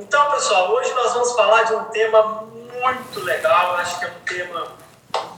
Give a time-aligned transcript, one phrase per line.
[0.00, 4.20] Então, pessoal, hoje nós vamos falar de um tema muito legal, acho que é um
[4.24, 4.72] tema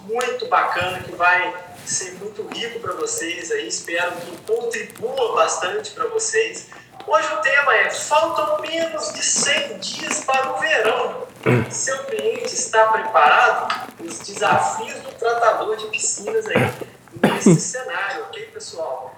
[0.02, 1.52] muito bacana que vai
[1.84, 6.68] ser muito rico para vocês aí, espero que contribua bastante para vocês.
[7.04, 11.26] Hoje o tema é: faltam menos de 100 dias para o verão.
[11.68, 13.90] Seu cliente está preparado?
[13.98, 16.72] Os desafios do tratador de piscinas aí
[17.20, 19.12] nesse cenário, ok, pessoal?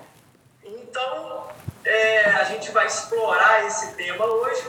[0.64, 1.48] Então,
[1.84, 4.64] é, a gente vai explorar esse tema hoje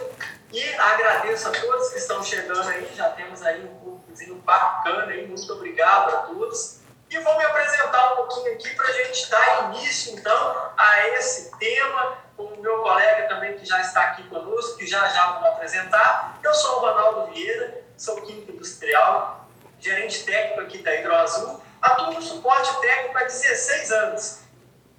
[0.55, 5.27] e agradeço a todos que estão chegando aí, já temos aí um públicozinho bacana aí,
[5.27, 6.79] muito obrigado a todos.
[7.09, 11.51] E vou me apresentar um pouquinho aqui para a gente dar início, então, a esse
[11.57, 15.49] tema, com o meu colega também que já está aqui conosco, que já já vou
[15.49, 16.39] apresentar.
[16.41, 19.45] Eu sou o Ronaldo Vieira, sou químico industrial,
[19.77, 24.39] gerente técnico aqui da Hidroazul, atuo no suporte técnico há 16 anos.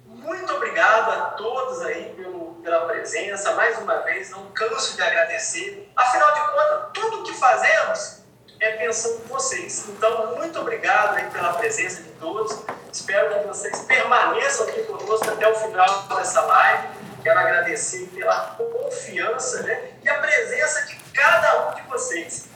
[0.05, 5.89] Muito obrigado a todos aí pelo, pela presença, mais uma vez, não canso de agradecer.
[5.95, 8.23] Afinal de contas, tudo que fazemos
[8.59, 9.87] é pensando em vocês.
[9.87, 12.65] Então, muito obrigado aí pela presença de todos.
[12.91, 16.87] Espero que vocês permaneçam aqui conosco até o final dessa live.
[17.23, 22.49] Quero agradecer pela confiança né, e a presença de cada um de vocês.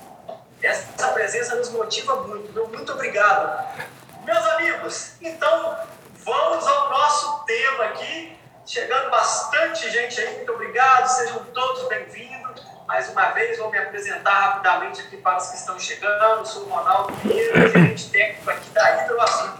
[0.61, 2.51] Essa presença nos motiva muito.
[2.51, 3.65] Meu muito obrigado.
[4.25, 5.77] Meus amigos, então
[6.25, 8.40] vamos ao nosso tema aqui.
[8.65, 11.07] Chegando bastante gente aí, muito obrigado.
[11.07, 12.61] Sejam todos bem-vindos.
[12.87, 16.45] Mais uma vez, vou me apresentar rapidamente aqui para os que estão chegando.
[16.45, 19.57] Sou o Ronaldo Pinheiro, gerente técnico aqui da Hidroação.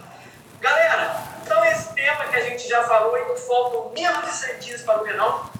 [0.60, 4.82] Galera, então esse tema que a gente já falou e faltam menos de 100 dias
[4.82, 5.50] para o verão,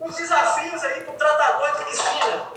[0.00, 2.54] os desafios aí para o tratador de piscina.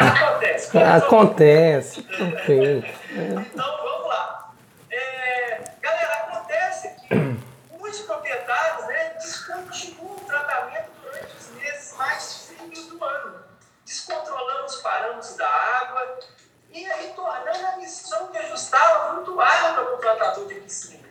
[0.00, 0.78] Acontece.
[0.78, 2.00] Acontece.
[2.00, 2.06] Acontece.
[3.10, 4.52] Então, vamos lá.
[4.90, 7.14] É, galera, acontece que
[7.78, 8.00] muitos
[8.56, 10.96] proprietários né, descontinuam o tratamento
[11.96, 13.44] mais frios do ano,
[13.84, 16.18] descontrolando os parâmetros da água
[16.70, 21.08] e aí tornando a missão de ajustá-la muito árdua para o tratador de piscina.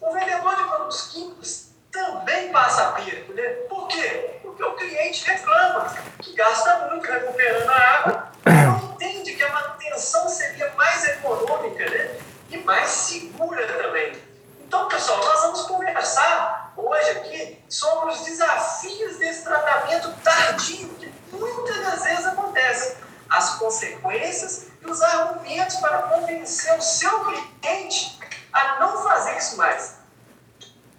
[0.00, 3.48] O vendedor de produtos químicos também passa aperto, né?
[3.68, 4.38] Por quê?
[4.42, 10.28] Porque o cliente reclama que gasta muito recuperando a água não entende que a manutenção
[10.28, 12.18] seria mais econômica né?
[12.50, 14.33] e mais segura também.
[14.74, 21.78] Então, pessoal, nós vamos conversar hoje aqui sobre os desafios desse tratamento tardio, que muitas
[21.78, 22.96] das vezes acontece,
[23.30, 28.18] as consequências e os argumentos para convencer o seu cliente
[28.52, 29.98] a não fazer isso mais.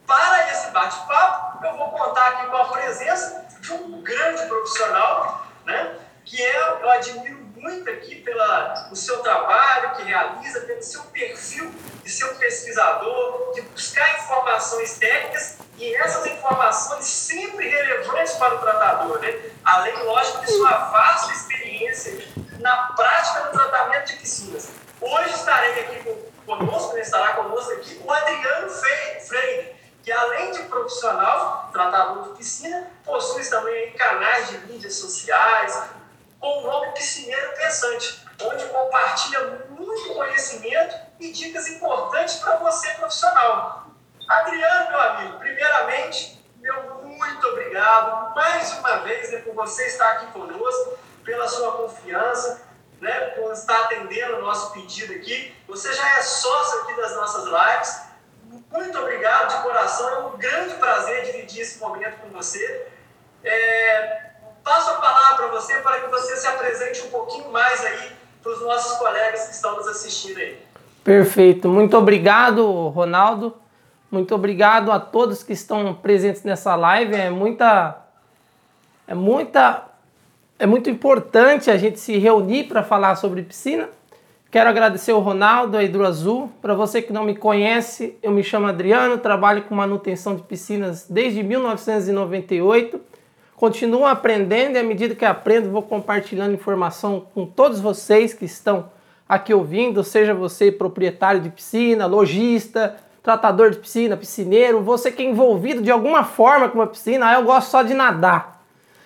[0.08, 6.00] Para esse bate-papo, eu vou contar aqui com a presença de um grande profissional, né,
[6.24, 11.74] que é, eu admiro muito aqui pela, o seu trabalho que realiza, pelo seu perfil
[12.04, 18.60] de ser um pesquisador, de buscar informações técnicas e essas informações sempre relevantes para o
[18.60, 19.50] tratador, né?
[19.64, 22.24] além, lógico, de sua vasta experiência
[22.60, 24.70] na prática do tratamento de piscinas.
[25.02, 27.02] Hoje estarei aqui conosco, né?
[27.02, 33.92] estará conosco aqui o Adriano Freire, que além de profissional, tratador de piscina, possui também
[33.94, 35.96] canais de mídias sociais,
[36.46, 43.88] com o Piscineiro Pensante, onde compartilha muito conhecimento e dicas importantes para você profissional.
[44.28, 50.28] Adriano, meu amigo, primeiramente, meu muito obrigado mais uma vez né, por você estar aqui
[50.28, 52.62] conosco, pela sua confiança,
[53.02, 55.56] né, por estar atendendo o nosso pedido aqui.
[55.68, 58.02] Você já é sócio aqui das nossas lives.
[58.72, 62.88] Muito obrigado de coração, é um grande prazer dividir esse momento com você.
[63.44, 64.26] É,
[64.66, 68.10] passo a palavra para você para que você se apresente um pouquinho mais aí
[68.42, 70.58] para os nossos colegas que estão nos assistindo aí.
[71.04, 71.70] Perfeito.
[71.70, 73.56] Muito obrigado, Ronaldo.
[74.10, 77.14] Muito obrigado a todos que estão presentes nessa live.
[77.14, 78.02] É muita
[79.08, 79.86] é muita
[80.58, 83.88] é muito importante a gente se reunir para falar sobre piscina.
[84.50, 86.52] Quero agradecer o Ronaldo, a Hidro Azul.
[86.62, 91.06] Para você que não me conhece, eu me chamo Adriano, trabalho com manutenção de piscinas
[91.08, 93.15] desde 1998
[93.56, 98.90] Continuo aprendendo e à medida que aprendo, vou compartilhando informação com todos vocês que estão
[99.28, 105.26] aqui ouvindo, seja você proprietário de piscina, lojista, tratador de piscina, piscineiro, você que é
[105.26, 108.62] envolvido de alguma forma com uma piscina, ah, eu gosto só de nadar.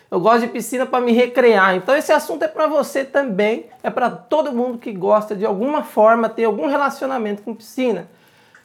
[0.09, 1.75] Eu gosto de piscina para me recrear.
[1.75, 5.83] Então esse assunto é para você também, é para todo mundo que gosta de alguma
[5.83, 8.09] forma ter algum relacionamento com piscina.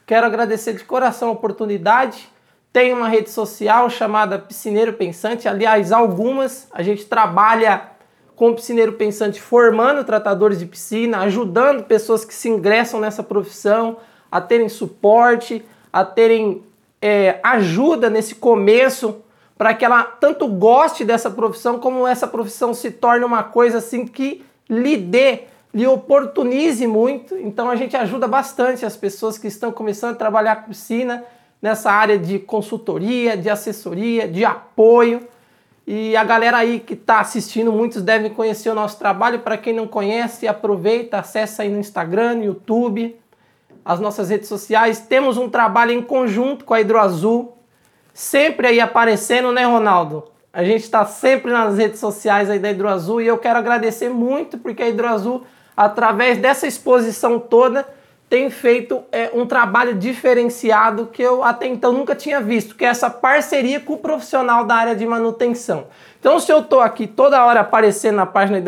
[0.07, 2.27] Quero agradecer de coração a oportunidade
[2.75, 6.67] tem uma rede social chamada Piscineiro Pensante, aliás, algumas.
[6.73, 7.83] A gente trabalha
[8.35, 13.95] com o Piscineiro Pensante formando tratadores de piscina, ajudando pessoas que se ingressam nessa profissão
[14.29, 15.63] a terem suporte,
[15.93, 16.63] a terem
[17.01, 19.21] é, ajuda nesse começo
[19.57, 24.05] para que ela tanto goste dessa profissão como essa profissão se torne uma coisa assim
[24.05, 25.43] que lhe dê,
[25.73, 27.37] lhe oportunize muito.
[27.37, 31.23] Então a gente ajuda bastante as pessoas que estão começando a trabalhar com piscina
[31.65, 35.27] nessa área de consultoria, de assessoria, de apoio.
[35.87, 39.39] E a galera aí que está assistindo, muitos devem conhecer o nosso trabalho.
[39.39, 43.19] Para quem não conhece, aproveita, acessa aí no Instagram, no YouTube,
[43.83, 44.99] as nossas redes sociais.
[44.99, 47.57] Temos um trabalho em conjunto com a Hidroazul,
[48.13, 50.25] sempre aí aparecendo, né, Ronaldo?
[50.53, 54.59] A gente está sempre nas redes sociais aí da Hidroazul e eu quero agradecer muito
[54.59, 55.41] porque a Hidroazul,
[55.75, 57.87] através dessa exposição toda,
[58.35, 62.89] tem feito é, um trabalho diferenciado que eu até então nunca tinha visto, que é
[62.89, 65.87] essa parceria com o profissional da área de manutenção.
[66.19, 68.61] Então, se eu estou aqui toda hora aparecendo na página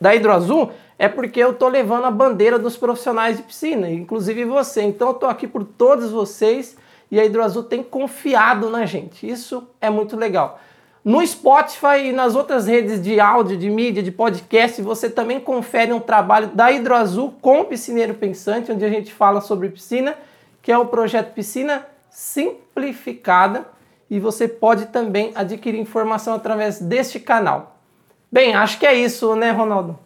[0.00, 4.82] da Hidroazul, é porque eu estou levando a bandeira dos profissionais de piscina, inclusive você.
[4.82, 6.76] Então, eu estou aqui por todos vocês
[7.08, 9.30] e a Hidroazul tem confiado na gente.
[9.30, 10.58] Isso é muito legal.
[11.04, 15.92] No Spotify e nas outras redes de áudio, de mídia, de podcast, você também confere
[15.92, 20.16] um trabalho da Hidroazul com o Piscineiro Pensante, onde a gente fala sobre piscina,
[20.62, 23.66] que é o projeto Piscina Simplificada,
[24.08, 27.76] e você pode também adquirir informação através deste canal.
[28.30, 29.98] Bem, acho que é isso, né, Ronaldo?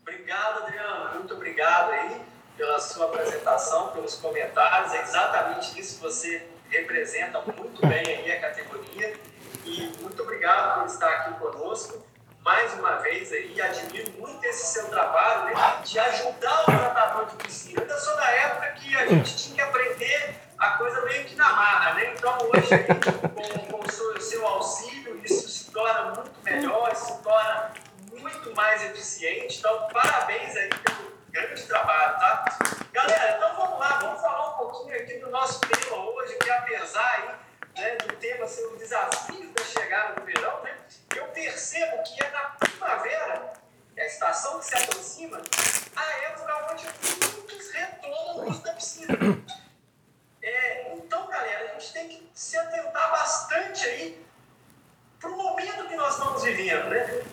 [0.00, 1.14] Obrigado, Adriano.
[1.18, 2.16] Muito obrigado aí
[2.56, 4.94] pela sua apresentação, pelos comentários.
[4.94, 9.27] É exatamente isso que você representa muito bem aí a categoria.
[9.68, 12.02] E muito obrigado por estar aqui conosco
[12.40, 13.60] mais uma vez aí.
[13.60, 17.82] Admiro muito esse seu trabalho né, de ajudar o tratador de piscina.
[17.82, 21.52] Eu sou da época que a gente tinha que aprender a coisa meio que na
[21.52, 22.14] marra, né?
[22.14, 22.68] Então hoje,
[23.34, 27.70] com, com o seu, seu auxílio, isso se torna muito melhor, se torna
[28.10, 29.58] muito mais eficiente.
[29.58, 32.58] Então, parabéns aí pelo grande trabalho, tá?
[32.90, 37.14] Galera, então vamos lá, vamos falar um pouquinho aqui do nosso tema hoje, que apesar
[37.16, 37.47] aí
[37.78, 40.76] né, do tema ser o desafio da chegada do verão, né,
[41.16, 43.52] eu percebo que é na primavera,
[43.96, 45.40] é a estação que se aproxima,
[45.96, 46.84] a época onde
[47.36, 47.68] muitos
[48.48, 49.16] uso da piscina.
[50.42, 54.26] É, então, galera, a gente tem que se atentar bastante aí
[55.20, 57.24] para o momento que nós estamos vivendo, né?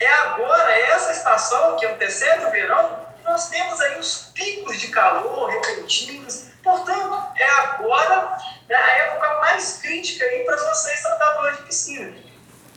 [0.00, 4.78] É agora, é essa estação que antecede o verão, que nós temos aí os picos
[4.78, 8.38] de calor repentinos, Portanto, é agora
[8.70, 12.16] a época mais crítica para vocês tratadores de piscina.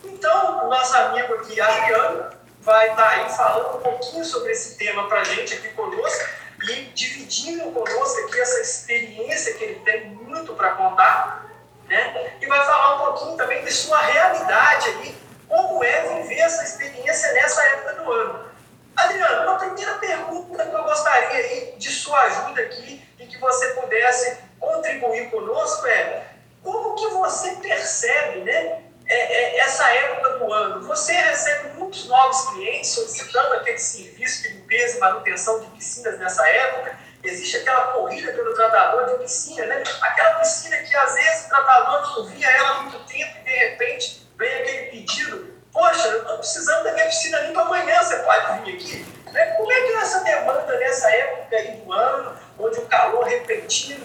[0.04, 2.30] Então, o nosso amigo aqui, Adriano,
[2.60, 6.28] vai estar tá aí falando um pouquinho sobre esse tema para a gente aqui conosco
[6.68, 11.46] e dividindo conosco aqui essa experiência que ele tem muito para contar,
[11.88, 12.36] né?
[12.40, 15.16] E vai falar um pouquinho também de sua realidade aí,
[15.48, 18.52] como é viver essa experiência nessa época do ano.
[18.96, 23.02] Adriano, uma primeira pergunta que eu gostaria aí de sua ajuda aqui
[23.42, 26.24] você pudesse contribuir conosco é
[26.62, 30.86] como que você percebe né, é, é, essa época do ano?
[30.86, 36.48] Você recebe muitos novos clientes solicitando aquele serviço de limpeza e manutenção de piscinas nessa
[36.48, 36.96] época?
[37.24, 39.82] Existe aquela corrida pelo tratador de piscina, né?
[40.00, 43.50] Aquela piscina que às vezes o tratador não via ela há muito tempo e de
[43.50, 48.60] repente vem aquele pedido Poxa, eu estou precisando da minha piscina limpa amanhã, você pode
[48.60, 49.06] vir aqui?
[49.32, 49.46] Né?
[49.52, 54.04] Como é que é essa demanda nessa época aí do ano, onde o calor repentino?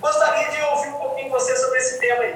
[0.00, 2.34] Gostaria de ouvir um pouquinho você sobre esse tema aí.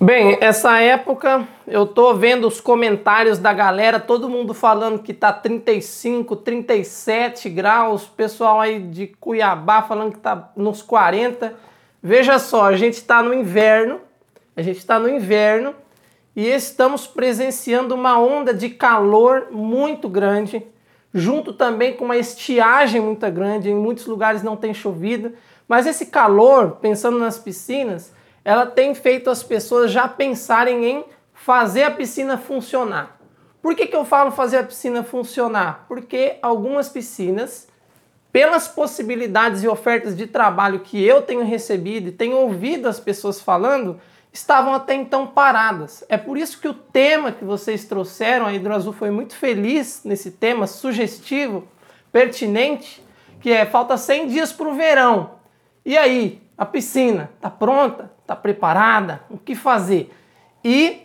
[0.00, 5.32] Bem, essa época eu tô vendo os comentários da galera, todo mundo falando que tá
[5.32, 11.54] 35, 37 graus, pessoal aí de Cuiabá falando que tá nos 40.
[12.02, 14.00] Veja só, a gente está no inverno,
[14.54, 15.74] a gente está no inverno
[16.36, 20.66] e estamos presenciando uma onda de calor muito grande,
[21.14, 23.70] junto também com uma estiagem muito grande.
[23.70, 25.32] Em muitos lugares não tem chovido,
[25.68, 28.12] mas esse calor, pensando nas piscinas,
[28.44, 33.16] ela tem feito as pessoas já pensarem em fazer a piscina funcionar.
[33.62, 35.86] Por que, que eu falo fazer a piscina funcionar?
[35.88, 37.68] Porque algumas piscinas,
[38.30, 43.40] pelas possibilidades e ofertas de trabalho que eu tenho recebido e tenho ouvido as pessoas
[43.40, 43.98] falando,
[44.34, 46.04] estavam até então paradas.
[46.08, 50.32] É por isso que o tema que vocês trouxeram, a Hidroazul foi muito feliz nesse
[50.32, 51.68] tema, sugestivo,
[52.10, 53.00] pertinente,
[53.40, 55.36] que é falta 100 dias para o verão.
[55.86, 58.10] E aí, a piscina está pronta?
[58.22, 59.22] Está preparada?
[59.30, 60.12] O que fazer?
[60.64, 61.02] E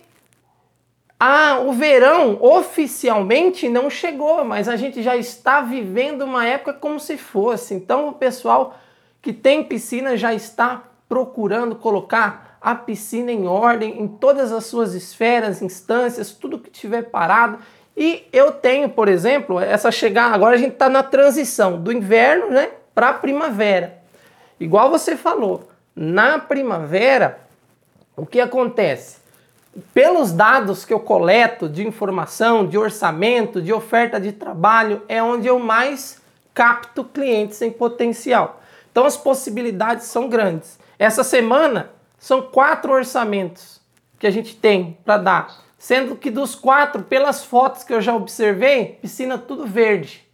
[1.20, 7.00] ah, o verão oficialmente não chegou, mas a gente já está vivendo uma época como
[7.00, 7.76] se fosse.
[7.76, 8.76] Então o pessoal
[9.22, 14.94] que tem piscina já está procurando colocar a piscina em ordem, em todas as suas
[14.94, 17.60] esferas, instâncias, tudo que tiver parado.
[17.96, 20.36] E eu tenho, por exemplo, essa chegada.
[20.36, 24.00] Agora a gente está na transição do inverno né, para a primavera.
[24.60, 27.40] Igual você falou, na primavera
[28.16, 29.18] o que acontece?
[29.94, 35.48] Pelos dados que eu coleto de informação, de orçamento, de oferta de trabalho, é onde
[35.48, 36.22] eu mais
[36.54, 38.62] capto clientes em potencial.
[38.92, 40.78] Então as possibilidades são grandes.
[40.98, 41.90] Essa semana
[42.20, 43.82] são quatro orçamentos
[44.20, 48.14] que a gente tem para dar, sendo que dos quatro, pelas fotos que eu já
[48.14, 50.28] observei, piscina tudo verde,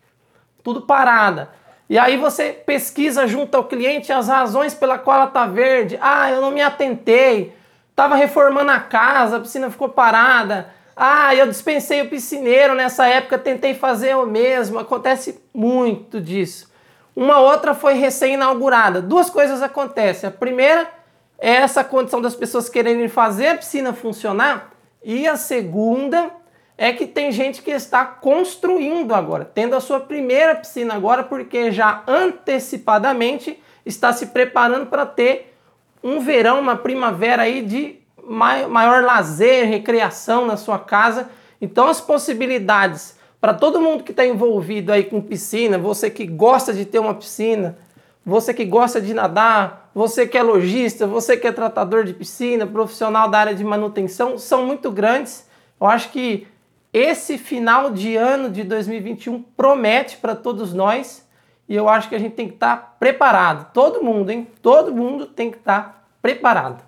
[0.63, 1.51] tudo parada.
[1.87, 5.99] E aí você pesquisa junto ao cliente as razões pela qual ela está verde.
[6.01, 7.55] Ah, eu não me atentei.
[7.91, 10.73] Estava reformando a casa, a piscina ficou parada.
[10.95, 14.79] Ah, eu dispensei o piscineiro nessa época, tentei fazer o mesmo.
[14.79, 16.73] Acontece muito disso.
[17.15, 19.01] Uma outra foi recém-inaugurada.
[19.01, 20.27] Duas coisas acontecem.
[20.27, 20.89] A primeira
[21.37, 24.71] é essa condição das pessoas quererem fazer a piscina funcionar.
[25.03, 26.31] E a segunda
[26.77, 31.71] é que tem gente que está construindo agora, tendo a sua primeira piscina agora, porque
[31.71, 35.55] já antecipadamente está se preparando para ter
[36.03, 41.29] um verão, uma primavera aí de maior lazer, recreação na sua casa.
[41.61, 46.73] Então as possibilidades para todo mundo que está envolvido aí com piscina, você que gosta
[46.73, 47.77] de ter uma piscina,
[48.25, 52.65] você que gosta de nadar, você que é lojista, você que é tratador de piscina,
[52.65, 55.47] profissional da área de manutenção, são muito grandes.
[55.79, 56.47] Eu acho que
[56.91, 61.27] esse final de ano de 2021 promete para todos nós
[61.69, 63.71] e eu acho que a gente tem que estar tá preparado.
[63.71, 64.49] Todo mundo, hein?
[64.61, 66.83] Todo mundo tem que estar tá preparado.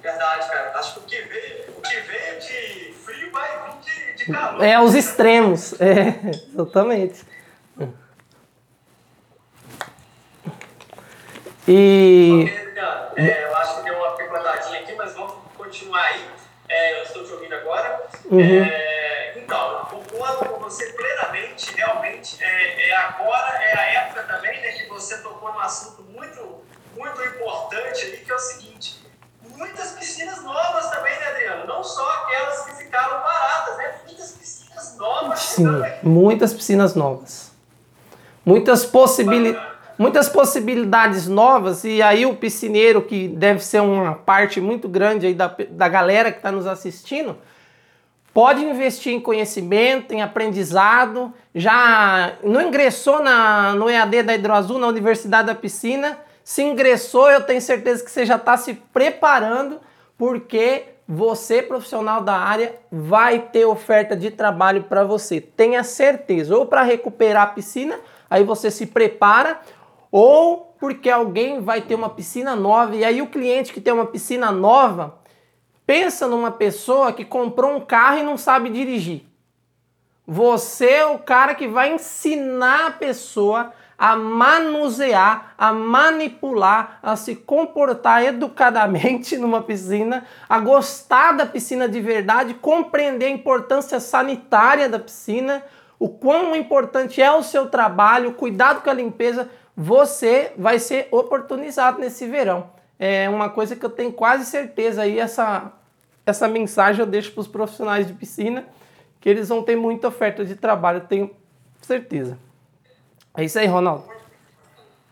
[0.00, 0.78] Verdade, cara.
[0.78, 3.75] Acho que o que veio, o que veio de frio vai vir.
[4.60, 5.74] É, os extremos.
[5.80, 7.24] É, exatamente.
[11.68, 12.48] E.
[13.16, 16.24] É, eu acho que deu uma picotadinha aqui, mas vamos continuar aí.
[16.68, 18.06] É, eu estou te ouvindo agora.
[18.26, 18.40] Uhum.
[18.40, 21.74] É, então, concordo com você plenamente.
[21.74, 26.62] Realmente, é, é, agora é a época também né, que você tocou num assunto muito,
[26.96, 29.05] muito importante ali, que é o seguinte
[29.56, 31.66] muitas piscinas novas também, né, Adriano?
[31.66, 33.94] Não só aquelas que ficaram paradas, né?
[34.06, 35.38] Muitas piscinas novas.
[35.40, 35.66] Sim,
[36.02, 37.52] muitas piscinas novas.
[38.44, 39.76] Muitas possibilidades.
[39.98, 45.32] Muitas possibilidades novas, e aí o piscineiro, que deve ser uma parte muito grande aí
[45.32, 47.34] da, da galera que está nos assistindo,
[48.34, 51.32] pode investir em conhecimento, em aprendizado.
[51.54, 57.40] Já não ingressou na, no EAD da Hidroazul, na Universidade da Piscina, se ingressou, eu
[57.40, 59.80] tenho certeza que você já está se preparando,
[60.16, 65.40] porque você, profissional da área, vai ter oferta de trabalho para você.
[65.40, 66.56] Tenha certeza.
[66.56, 67.98] Ou para recuperar a piscina,
[68.30, 69.60] aí você se prepara,
[70.12, 72.94] ou porque alguém vai ter uma piscina nova.
[72.94, 75.18] E aí o cliente que tem uma piscina nova,
[75.84, 79.24] pensa numa pessoa que comprou um carro e não sabe dirigir.
[80.24, 87.34] Você é o cara que vai ensinar a pessoa a manusear, a manipular, a se
[87.34, 94.98] comportar educadamente numa piscina, a gostar da piscina de verdade, compreender a importância sanitária da
[94.98, 95.62] piscina,
[95.98, 101.98] o quão importante é o seu trabalho, cuidado com a limpeza, você vai ser oportunizado
[101.98, 102.70] nesse verão.
[102.98, 105.72] É uma coisa que eu tenho quase certeza aí, essa,
[106.24, 108.64] essa mensagem eu deixo para os profissionais de piscina,
[109.20, 111.30] que eles vão ter muita oferta de trabalho, tenho
[111.80, 112.38] certeza.
[113.36, 114.04] É isso aí, Ronaldo.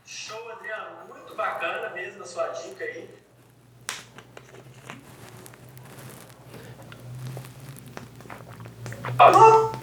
[0.07, 1.07] Show, Adriano.
[1.09, 3.09] Muito bacana mesmo a sua dica aí.
[9.16, 9.75] Falou?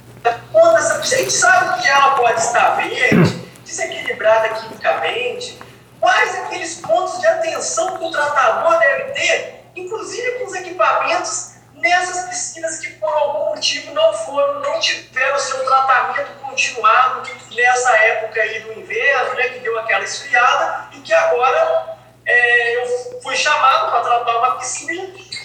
[1.01, 5.59] a gente sabe que ela pode estar verde, desequilibrada quimicamente.
[5.99, 12.29] Quais aqueles pontos de atenção que o tratador deve ter, inclusive com os equipamentos nessas
[12.29, 18.59] piscinas que por algum motivo não foram, não tiveram seu tratamento continuado nessa época aí
[18.61, 24.01] do inverno, né, que deu aquela esfriada e que agora é, eu fui chamado para
[24.01, 25.03] tratar uma piscina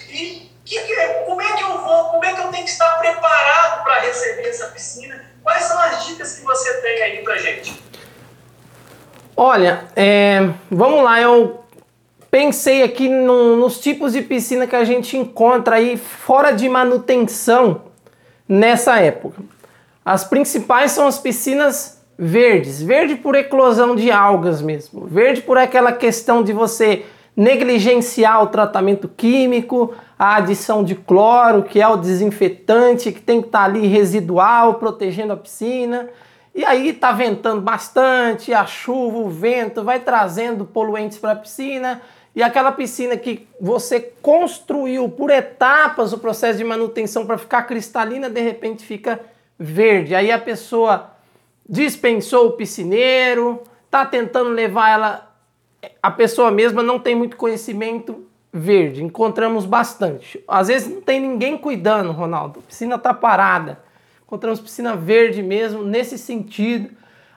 [0.08, 0.78] e que,
[1.24, 4.48] como é que eu vou, como é que eu tenho que estar preparado para receber
[4.48, 5.24] essa piscina?
[5.42, 7.80] Quais são as dicas que você tem aí para gente?
[9.36, 10.40] Olha, é,
[10.70, 11.65] vamos lá, eu
[12.36, 17.80] pensei aqui no, nos tipos de piscina que a gente encontra aí fora de manutenção
[18.46, 19.40] nessa época.
[20.04, 25.92] As principais são as piscinas verdes, verde por eclosão de algas mesmo, verde por aquela
[25.92, 33.12] questão de você negligenciar o tratamento químico, a adição de cloro, que é o desinfetante
[33.12, 36.10] que tem que estar ali residual, protegendo a piscina.
[36.54, 42.02] E aí tá ventando bastante, a chuva, o vento vai trazendo poluentes para a piscina
[42.36, 48.28] e aquela piscina que você construiu por etapas o processo de manutenção para ficar cristalina,
[48.28, 49.18] de repente fica
[49.58, 50.14] verde.
[50.14, 51.12] Aí a pessoa
[51.66, 55.26] dispensou o piscineiro, está tentando levar ela
[56.02, 59.02] a pessoa mesma não tem muito conhecimento verde.
[59.02, 60.42] Encontramos bastante.
[60.46, 62.60] Às vezes não tem ninguém cuidando, Ronaldo.
[62.60, 63.80] A piscina está parada.
[64.24, 66.90] Encontramos piscina verde mesmo nesse sentido.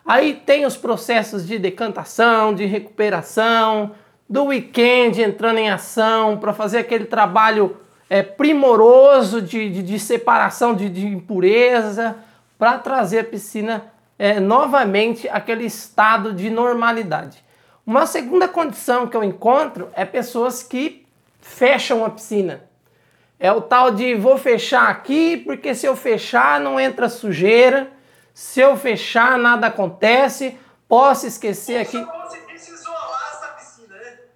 [0.06, 3.92] Aí tem os processos de decantação, de recuperação,
[4.30, 7.78] do weekend entrando em ação para fazer aquele trabalho
[8.10, 12.16] é, primoroso de, de, de separação de, de impureza,
[12.58, 13.86] para trazer a piscina
[14.18, 17.42] é, novamente aquele estado de normalidade.
[17.88, 21.06] Uma segunda condição que eu encontro é pessoas que
[21.40, 22.62] fecham a piscina.
[23.40, 27.90] É o tal de vou fechar aqui, porque se eu fechar não entra sujeira,
[28.34, 30.58] se eu fechar nada acontece,
[30.88, 32.06] posso esquecer aqui.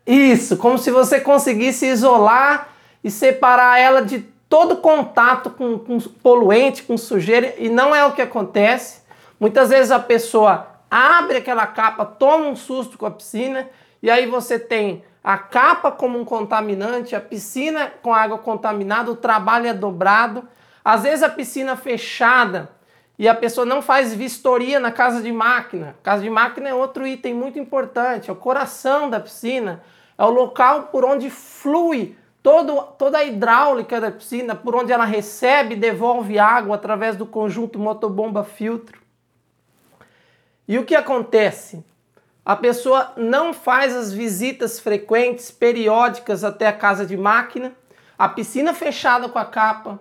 [0.05, 2.69] Isso, como se você conseguisse isolar
[3.03, 4.19] e separar ela de
[4.49, 9.01] todo contato com, com poluente, com sujeira, e não é o que acontece.
[9.39, 13.67] Muitas vezes a pessoa abre aquela capa, toma um susto com a piscina,
[14.01, 19.15] e aí você tem a capa como um contaminante, a piscina com água contaminada, o
[19.15, 20.47] trabalho é dobrado.
[20.83, 22.69] Às vezes a piscina fechada
[23.17, 25.95] e a pessoa não faz vistoria na casa de máquina.
[26.01, 29.83] Casa de máquina é outro item muito importante, é o coração da piscina,
[30.17, 35.05] é o local por onde flui todo, toda a hidráulica da piscina, por onde ela
[35.05, 39.01] recebe e devolve água através do conjunto motobomba filtro.
[40.67, 41.85] E o que acontece?
[42.45, 47.71] A pessoa não faz as visitas frequentes, periódicas até a casa de máquina,
[48.17, 49.99] a piscina fechada com a capa,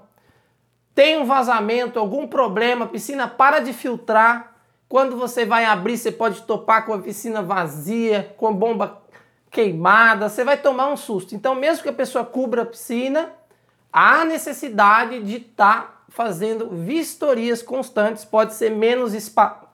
[0.94, 4.52] tem um vazamento, algum problema, a piscina para de filtrar.
[4.88, 9.02] Quando você vai abrir, você pode topar com a piscina vazia, com a bomba
[9.50, 11.34] queimada, você vai tomar um susto.
[11.34, 13.30] Então, mesmo que a pessoa cubra a piscina,
[13.92, 19.14] há necessidade de estar tá fazendo vistorias constantes, pode ser menos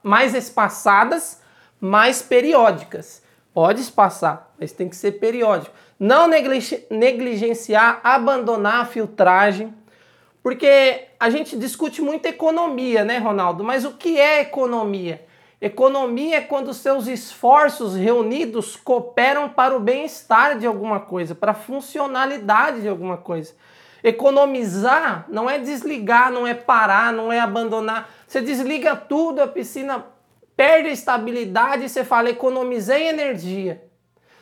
[0.03, 1.41] mais espaçadas,
[1.79, 3.21] mais periódicas.
[3.53, 5.75] Pode espaçar, mas tem que ser periódico.
[5.99, 9.73] Não negligenciar, abandonar a filtragem,
[10.41, 13.63] porque a gente discute muito economia, né, Ronaldo?
[13.63, 15.25] Mas o que é economia?
[15.61, 21.55] Economia é quando seus esforços reunidos cooperam para o bem-estar de alguma coisa, para a
[21.55, 23.53] funcionalidade de alguma coisa.
[24.01, 28.09] Economizar não é desligar, não é parar, não é abandonar.
[28.25, 30.05] Você desliga tudo, a piscina
[30.55, 33.83] perde a estabilidade e você fala economizei energia.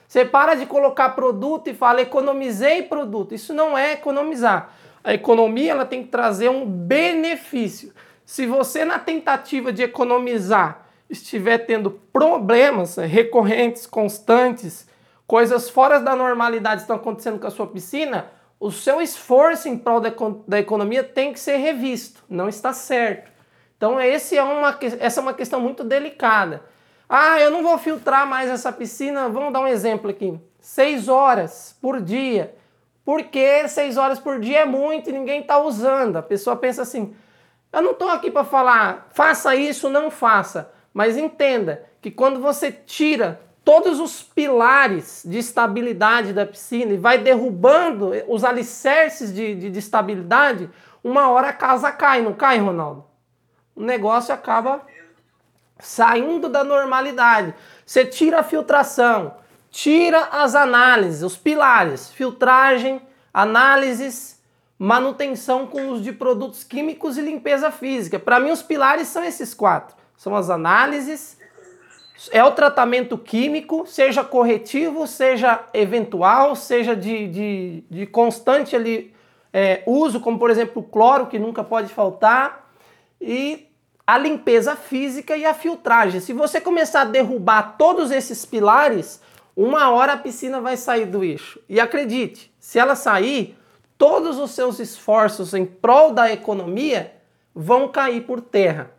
[0.07, 3.33] Você para de colocar produto e fala economizei produto.
[3.33, 4.71] Isso não é economizar.
[5.07, 7.93] A economia ela tem que trazer um benefício.
[8.25, 14.85] Se você na tentativa de economizar estiver tendo problemas recorrentes, constantes,
[15.25, 20.01] coisas fora da normalidade estão acontecendo com a sua piscina, o seu esforço em prol
[20.45, 23.31] da, economia tem que ser revisto, não está certo.
[23.77, 26.63] Então esse é uma, essa é uma questão muito delicada.
[27.07, 30.37] Ah, eu não vou filtrar mais essa piscina, vamos dar um exemplo aqui.
[30.59, 32.53] Seis horas por dia.
[33.07, 36.17] Porque seis horas por dia é muito e ninguém está usando.
[36.17, 37.15] A pessoa pensa assim,
[37.71, 40.69] eu não estou aqui para falar, faça isso, não faça.
[40.93, 47.17] Mas entenda que quando você tira todos os pilares de estabilidade da piscina e vai
[47.17, 50.69] derrubando os alicerces de, de, de estabilidade,
[51.01, 53.05] uma hora a casa cai, não cai, Ronaldo?
[53.73, 54.85] O negócio acaba
[55.79, 57.55] saindo da normalidade.
[57.85, 59.37] Você tira a filtração,
[59.69, 63.01] tira as análises, os pilares, filtragem,
[63.34, 64.41] análises,
[64.80, 68.17] manutenção com uso de produtos químicos e limpeza física.
[68.19, 71.38] Para mim, os pilares são esses quatro são as análises,
[72.32, 79.13] é o tratamento químico, seja corretivo, seja eventual, seja de, de, de constante ali,
[79.53, 82.67] é, uso, como por exemplo o cloro, que nunca pode faltar,
[83.21, 83.67] e
[84.06, 86.19] a limpeza física e a filtragem.
[86.19, 89.21] Se você começar a derrubar todos esses pilares,
[89.57, 91.59] uma hora a piscina vai sair do eixo.
[91.67, 93.57] E acredite, se ela sair,
[93.97, 97.15] todos os seus esforços em prol da economia
[97.55, 98.91] vão cair por terra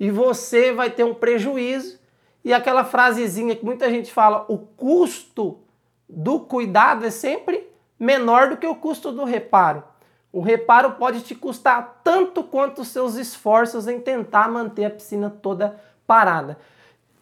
[0.00, 2.00] e você vai ter um prejuízo.
[2.42, 5.58] E aquela frasezinha que muita gente fala, o custo
[6.08, 9.84] do cuidado é sempre menor do que o custo do reparo.
[10.32, 15.28] O reparo pode te custar tanto quanto os seus esforços em tentar manter a piscina
[15.28, 16.56] toda parada.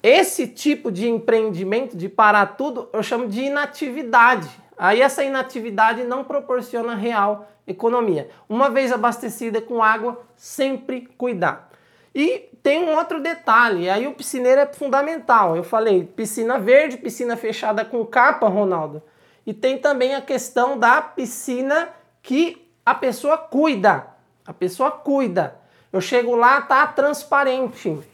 [0.04, 4.50] Esse tipo de empreendimento, de parar tudo, eu chamo de inatividade.
[4.76, 8.28] Aí essa inatividade não proporciona real economia.
[8.46, 11.70] Uma vez abastecida com água, sempre cuidar.
[12.14, 15.56] E tem um outro detalhe, aí o piscineiro é fundamental.
[15.56, 19.02] Eu falei piscina verde, piscina fechada com capa, Ronaldo.
[19.46, 21.88] E tem também a questão da piscina
[22.20, 24.06] que a pessoa cuida.
[24.46, 25.58] A pessoa cuida.
[25.90, 28.12] Eu chego lá, tá transparente.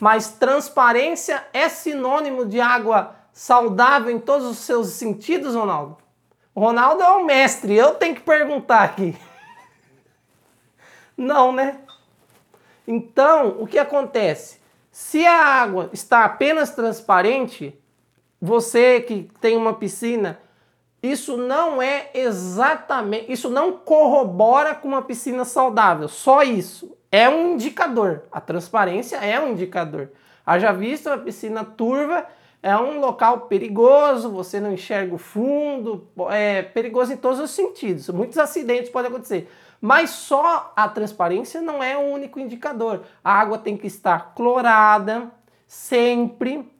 [0.00, 5.98] Mas transparência é sinônimo de água saudável em todos os seus sentidos, Ronaldo?
[6.54, 9.14] O Ronaldo é o mestre, eu tenho que perguntar aqui.
[11.16, 11.80] Não, né?
[12.88, 14.58] Então, o que acontece?
[14.90, 17.78] Se a água está apenas transparente,
[18.40, 20.40] você que tem uma piscina,
[21.02, 26.08] isso não é exatamente, isso não corrobora com uma piscina saudável.
[26.08, 28.24] Só isso é um indicador.
[28.30, 30.10] A transparência é um indicador.
[30.44, 32.26] Haja visto a piscina turva
[32.62, 38.08] é um local perigoso, você não enxerga o fundo, é perigoso em todos os sentidos.
[38.10, 39.50] Muitos acidentes podem acontecer.
[39.80, 43.02] Mas só a transparência não é o único indicador.
[43.24, 45.30] A água tem que estar clorada
[45.66, 46.70] sempre,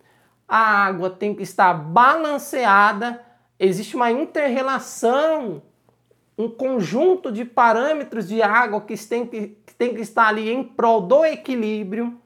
[0.47, 3.25] a água tem que estar balanceada,
[3.59, 5.63] existe uma interrelação,
[6.41, 10.65] um conjunto de parâmetros de água que tem que, que, tem que estar ali em
[10.65, 12.19] prol do equilíbrio.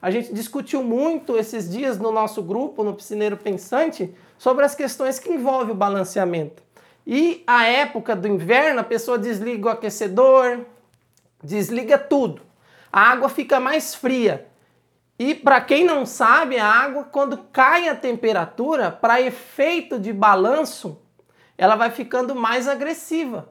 [0.00, 5.18] A gente discutiu muito esses dias no nosso grupo, no Piscineiro Pensante, sobre as questões
[5.18, 6.62] que envolvem o balanceamento.
[7.06, 10.64] E a época do inverno, a pessoa desliga o aquecedor,
[11.42, 12.42] desliga tudo.
[12.92, 14.46] A água fica mais fria.
[15.18, 20.98] E para quem não sabe, a água, quando cai a temperatura, para efeito de balanço,
[21.60, 23.50] ela vai ficando mais agressiva.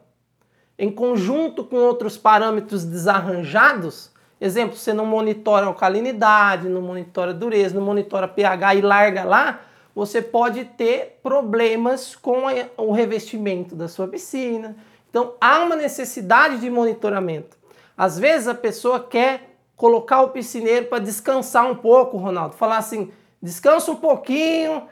[0.77, 7.81] Em conjunto com outros parâmetros desarranjados, Exemplo, você não monitora alcalinidade, não monitora dureza, não
[7.85, 9.59] monitora pH e larga lá,
[9.93, 12.43] você pode ter problemas com
[12.77, 14.77] o revestimento da sua piscina.
[15.09, 17.57] Então há uma necessidade de monitoramento.
[17.97, 22.55] Às vezes a pessoa quer colocar o piscineiro para descansar um pouco, Ronaldo.
[22.55, 24.83] Falar assim, descansa um pouquinho.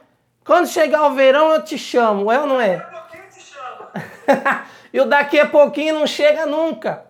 [0.44, 2.86] Quando chegar o verão eu te chamo, é ou não é?
[4.92, 7.04] e o daqui a pouquinho não chega nunca.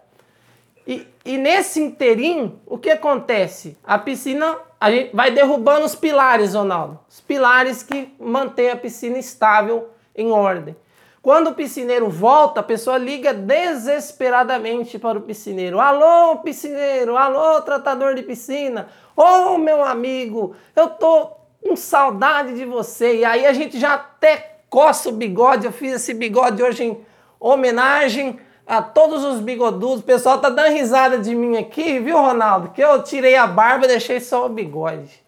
[0.87, 3.77] E, e nesse interim, o que acontece?
[3.85, 6.99] A piscina, a gente vai derrubando os pilares, Ronaldo.
[7.09, 10.75] Os pilares que mantêm a piscina estável, em ordem.
[11.23, 15.79] Quando o piscineiro volta, a pessoa liga desesperadamente para o piscineiro.
[15.79, 17.17] Alô, piscineiro!
[17.17, 18.89] Alô, tratador de piscina!
[19.17, 23.17] Ô, oh, meu amigo, eu tô com saudade de você.
[23.17, 25.67] E aí a gente já até coça o bigode.
[25.67, 27.08] Eu fiz esse bigode hoje em
[27.41, 30.01] homenagem a todos os bigodudos.
[30.01, 32.71] O pessoal tá dando risada de mim aqui, viu, Ronaldo?
[32.71, 35.23] Que eu tirei a barba e deixei só o bigode.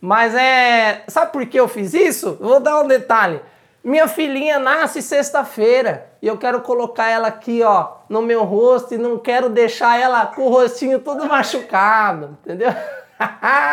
[0.00, 1.04] Mas é.
[1.08, 2.36] Sabe por que eu fiz isso?
[2.40, 3.40] Vou dar um detalhe.
[3.82, 8.98] Minha filhinha nasce sexta-feira e eu quero colocar ela aqui, ó, no meu rosto e
[8.98, 12.74] não quero deixar ela com o rostinho todo machucado, entendeu?
[13.18, 13.64] Parabéns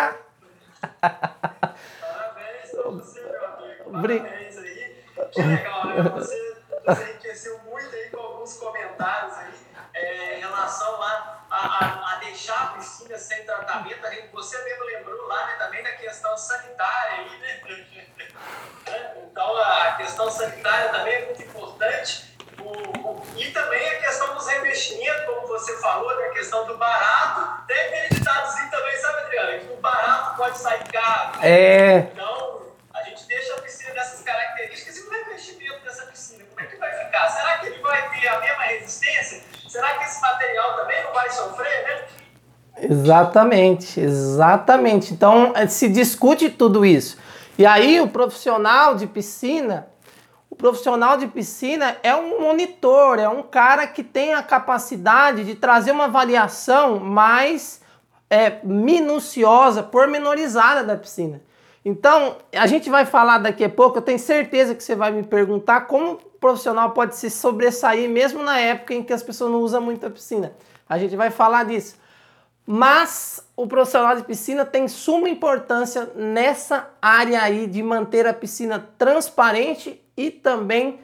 [2.72, 3.92] pra você, meu amigo.
[3.92, 4.96] Parabéns aí.
[5.32, 6.02] Que legal, né?
[6.16, 6.57] Você,
[6.88, 9.54] você enriqueceu muito aí com alguns comentários aí
[9.94, 14.02] é, em relação a, a, a, deixar a piscina sem tratamento.
[14.34, 17.62] Você mesmo lembrou lá né, também da questão sanitária aí, né?
[19.30, 22.36] Então a questão sanitária também é muito importante.
[22.60, 26.78] O, o, e também a questão dos revestimentos, como você falou, né, a questão do
[26.78, 27.68] barato.
[27.68, 29.60] Tem aquele ditadozinho também, sabe, Adriano?
[29.60, 31.46] Que o barato pode sair caro.
[31.46, 32.00] É.
[41.18, 42.02] vai sofrer, né?
[42.80, 45.14] Exatamente, exatamente.
[45.14, 47.18] Então se discute tudo isso.
[47.58, 49.88] E aí o profissional de piscina,
[50.48, 55.56] o profissional de piscina é um monitor, é um cara que tem a capacidade de
[55.56, 57.82] trazer uma avaliação mais
[58.30, 61.42] é, minuciosa, pormenorizada da piscina.
[61.84, 65.24] Então, a gente vai falar daqui a pouco, eu tenho certeza que você vai me
[65.24, 69.62] perguntar como o profissional pode se sobressair mesmo na época em que as pessoas não
[69.62, 70.52] usam muito a piscina.
[70.90, 71.96] A gente vai falar disso.
[72.66, 78.86] Mas o profissional de piscina tem suma importância nessa área aí de manter a piscina
[78.98, 81.00] transparente e também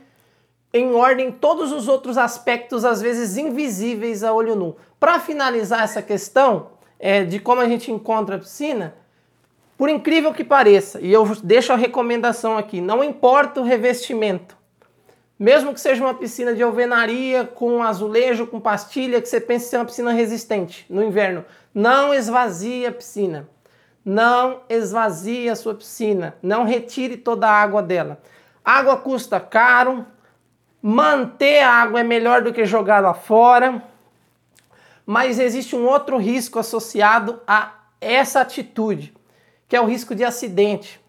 [0.74, 4.76] em ordem todos os outros aspectos, às vezes invisíveis a olho nu.
[5.00, 8.96] Para finalizar essa questão é, de como a gente encontra a piscina,
[9.78, 14.58] por incrível que pareça, e eu deixo a recomendação aqui, não importa o revestimento,
[15.40, 19.78] mesmo que seja uma piscina de alvenaria com azulejo, com pastilha, que você pense ser
[19.78, 21.44] uma piscina resistente no inverno,
[21.74, 23.50] não esvazie a piscina.
[24.06, 28.22] Não esvazie a sua piscina, não retire toda a água dela.
[28.64, 30.06] Água custa caro,
[30.82, 33.82] manter a água é melhor do que jogá-la fora,
[35.06, 39.14] mas existe um outro risco associado a essa atitude
[39.70, 41.02] que é o risco de acidente.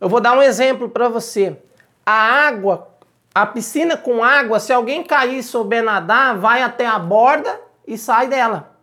[0.00, 1.56] Eu vou dar um exemplo para você.
[2.04, 2.88] A água,
[3.34, 7.96] a piscina com água, se alguém cair e souber nadar, vai até a borda e
[7.96, 8.76] sai dela.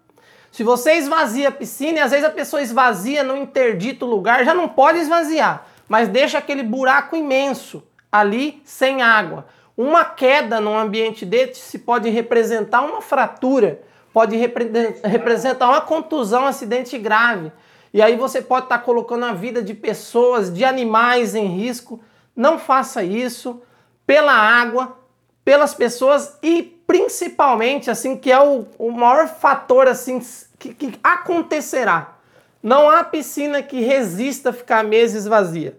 [0.52, 4.54] Se você esvazia a piscina, e às vezes a pessoa esvazia no interdito lugar, já
[4.54, 5.66] não pode esvaziar.
[5.88, 9.48] mas deixa aquele buraco imenso ali sem água.
[9.76, 13.82] Uma queda num ambiente desse pode representar uma fratura,
[14.14, 14.70] pode repre
[15.04, 17.52] representar uma contusão, um acidente grave.
[17.92, 22.00] E aí você pode estar tá colocando a vida de pessoas, de animais em risco.
[22.36, 23.62] Não faça isso
[24.10, 24.98] pela água,
[25.46, 30.20] pelas pessoas e principalmente assim que é o, o maior fator assim
[30.58, 32.18] que, que acontecerá.
[32.64, 35.78] Não há piscina que resista a ficar meses vazia.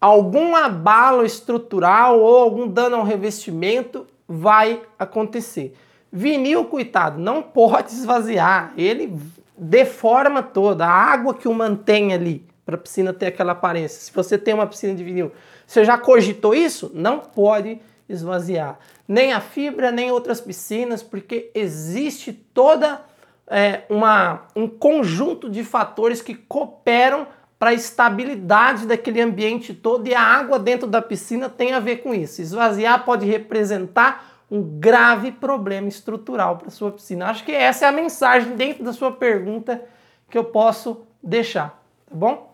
[0.00, 5.76] Algum abalo estrutural ou algum dano ao revestimento vai acontecer.
[6.12, 8.72] Vinil, coitado, não pode esvaziar.
[8.76, 9.18] Ele
[9.58, 14.00] deforma toda a água que o mantém ali para a piscina ter aquela aparência.
[14.00, 15.32] Se você tem uma piscina de vinil,
[15.66, 16.90] você já cogitou isso?
[16.94, 18.78] Não pode esvaziar.
[19.06, 23.02] Nem a fibra, nem outras piscinas, porque existe toda
[23.46, 27.26] é, uma, um conjunto de fatores que cooperam
[27.58, 31.98] para a estabilidade daquele ambiente todo e a água dentro da piscina tem a ver
[31.98, 32.42] com isso.
[32.42, 37.26] Esvaziar pode representar um grave problema estrutural para sua piscina.
[37.26, 39.82] Acho que essa é a mensagem dentro da sua pergunta
[40.28, 42.53] que eu posso deixar, tá bom?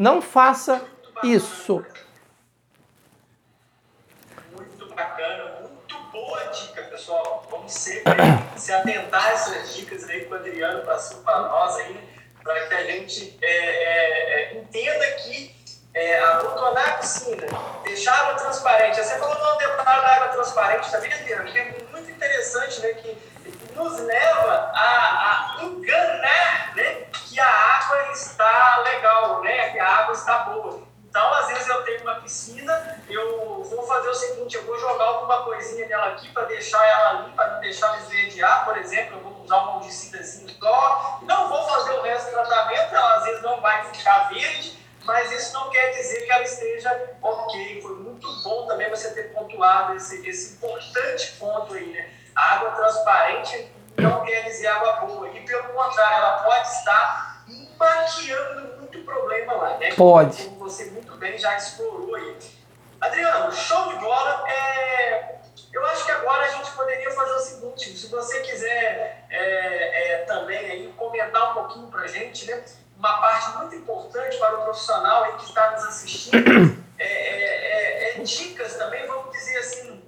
[0.00, 0.82] Não faça
[1.22, 1.84] isso.
[4.50, 7.46] Muito bacana, muito boa dica, pessoal.
[7.50, 8.14] Vamos sempre
[8.56, 12.00] se atentar a essas dicas aí com o Adriano passou para nós aí,
[12.42, 15.54] para que a gente é, é, é entenda que
[15.92, 17.46] é, abandonar a piscina,
[17.84, 18.96] deixar a água transparente.
[18.96, 22.94] Você falou no detalhe da água transparente também, Adriano, que é muito interessante, né?
[22.94, 23.18] Que
[23.80, 29.70] nos leva a, a enganar né, que a água está legal, né?
[29.70, 30.82] Que a água está boa.
[31.08, 35.06] Então, às vezes eu tenho uma piscina, eu vou fazer o seguinte, eu vou jogar
[35.06, 39.20] alguma coisinha nela aqui para deixar ela limpa, não deixar ela esverdear, por exemplo, eu
[39.20, 43.42] vou usar um maldicidazinho só, não vou fazer o resto do tratamento, ela às vezes
[43.42, 47.82] não vai ficar verde, mas isso não quer dizer que ela esteja ok.
[47.82, 52.19] Foi muito bom também você ter pontuado esse, esse importante ponto aí, né?
[52.40, 57.44] A água transparente não quer dizer água boa, e pelo contrário, ela pode estar
[57.78, 59.94] maquiando muito problema lá, né?
[59.94, 60.44] Pode.
[60.44, 62.38] Como você muito bem já explorou aí.
[62.98, 64.48] Adriano, show de bola.
[64.48, 65.34] É,
[65.70, 70.24] eu acho que agora a gente poderia fazer o seguinte, se você quiser é, é,
[70.24, 72.64] também aí comentar um pouquinho pra gente, né?
[72.96, 76.36] uma parte muito importante para o profissional aí que está nos assistindo
[76.98, 80.02] é, é, é, é, dicas também, vamos dizer assim,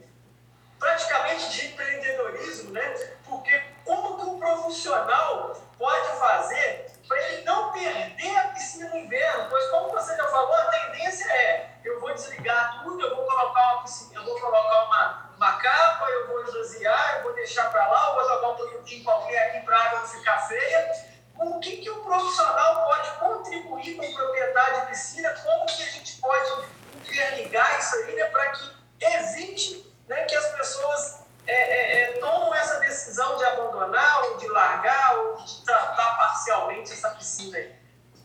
[0.83, 2.95] praticamente de empreendedorismo, né?
[3.25, 9.47] Porque como que o profissional pode fazer para ele não perder a piscina no inverno?
[9.49, 13.75] Pois como você já falou, a tendência é eu vou desligar tudo, eu vou colocar
[13.75, 17.87] uma piscina, eu vou colocar uma, uma capa, eu vou esvaziar, eu vou deixar para
[17.87, 21.59] lá, eu vou jogar um produtinho qualquer aqui para a água não ficar feia o
[21.59, 26.21] que, que o profissional pode contribuir com o proprietário de piscina, como que a gente
[26.21, 26.67] pode
[26.97, 32.55] interligar isso aí né, para que evite né, que as pessoas é, é, é, tomam
[32.55, 37.71] essa decisão de abandonar ou de largar ou de tratar parcialmente essa piscina aí.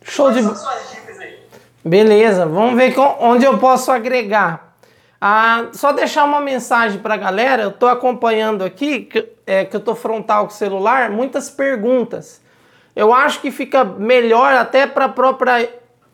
[0.03, 0.43] Show Quais de...
[0.43, 1.47] são suas dicas aí?
[1.83, 4.75] Beleza, vamos ver onde eu posso agregar.
[5.19, 9.75] Ah, só deixar uma mensagem para a galera, eu estou acompanhando aqui, que, é, que
[9.75, 12.41] eu estou frontal com o celular, muitas perguntas
[12.97, 15.69] eu acho que fica melhor até para a própria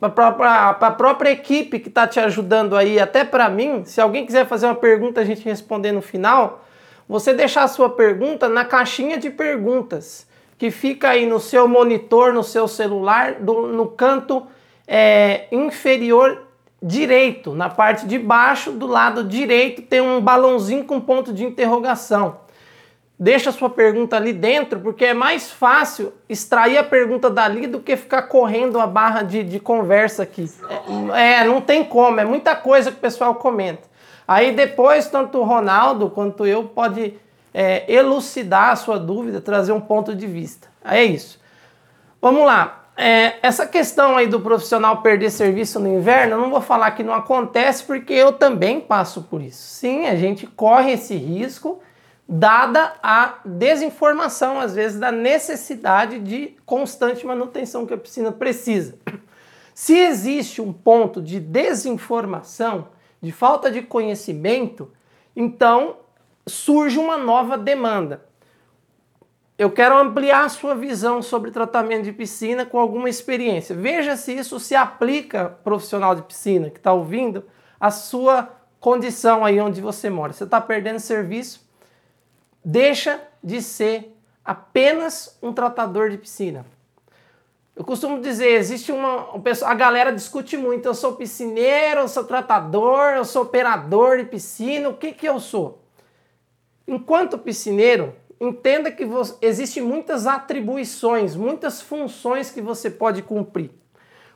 [0.10, 4.46] para a própria equipe que está te ajudando aí, até para mim, se alguém quiser
[4.46, 6.64] fazer uma pergunta a gente responder no final,
[7.08, 12.34] você deixar a sua pergunta na caixinha de perguntas, que fica aí no seu monitor,
[12.34, 14.46] no seu celular, do, no canto
[14.88, 16.44] é, inferior
[16.82, 22.43] direito, na parte de baixo do lado direito tem um balãozinho com ponto de interrogação
[23.18, 27.80] deixa a sua pergunta ali dentro, porque é mais fácil extrair a pergunta dali do
[27.80, 30.50] que ficar correndo a barra de, de conversa aqui.
[31.14, 33.84] É, é, não tem como, é muita coisa que o pessoal comenta.
[34.28, 37.14] Aí depois, tanto o Ronaldo quanto eu pode
[37.54, 40.68] é, elucidar a sua dúvida, trazer um ponto de vista.
[40.84, 41.40] É isso.
[42.22, 42.80] Vamos lá.
[42.96, 47.04] É, essa questão aí do profissional perder serviço no inverno, eu não vou falar que
[47.04, 49.62] não acontece, porque eu também passo por isso.
[49.62, 51.82] Sim, a gente corre esse risco
[52.28, 58.98] dada a desinformação, às vezes, da necessidade de constante manutenção que a piscina precisa.
[59.74, 62.90] Se existe um ponto de desinformação,
[63.22, 64.92] de falta de conhecimento,
[65.36, 65.98] então
[66.46, 68.26] surge uma nova demanda.
[69.58, 73.76] Eu quero ampliar a sua visão sobre tratamento de piscina com alguma experiência.
[73.76, 77.46] Veja se isso se aplica, profissional de piscina que está ouvindo,
[77.80, 80.34] a sua condição aí onde você mora.
[80.34, 81.63] Você está perdendo serviço,
[82.64, 86.66] deixa de ser apenas um tratador de piscina.
[87.76, 92.08] Eu costumo dizer, existe uma, uma pessoa, a galera discute muito, eu sou piscineiro, eu
[92.08, 95.82] sou tratador, eu sou operador de piscina, o que que eu sou?
[96.88, 103.72] Enquanto piscineiro, entenda que você, existem muitas atribuições, muitas funções que você pode cumprir.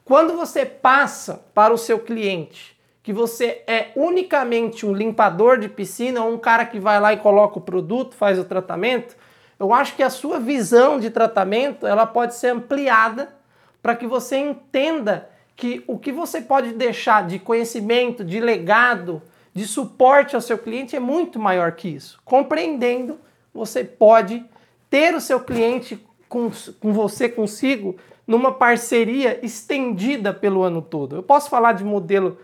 [0.04, 2.77] Quando você passa para o seu cliente
[3.08, 7.18] que você é unicamente um limpador de piscina ou um cara que vai lá e
[7.18, 9.16] coloca o produto, faz o tratamento,
[9.58, 13.34] eu acho que a sua visão de tratamento ela pode ser ampliada
[13.82, 19.22] para que você entenda que o que você pode deixar de conhecimento, de legado,
[19.54, 22.20] de suporte ao seu cliente é muito maior que isso.
[22.26, 23.18] Compreendendo,
[23.54, 24.44] você pode
[24.90, 27.96] ter o seu cliente com, com você consigo
[28.28, 31.16] numa parceria estendida pelo ano todo.
[31.16, 32.38] Eu posso falar de modelo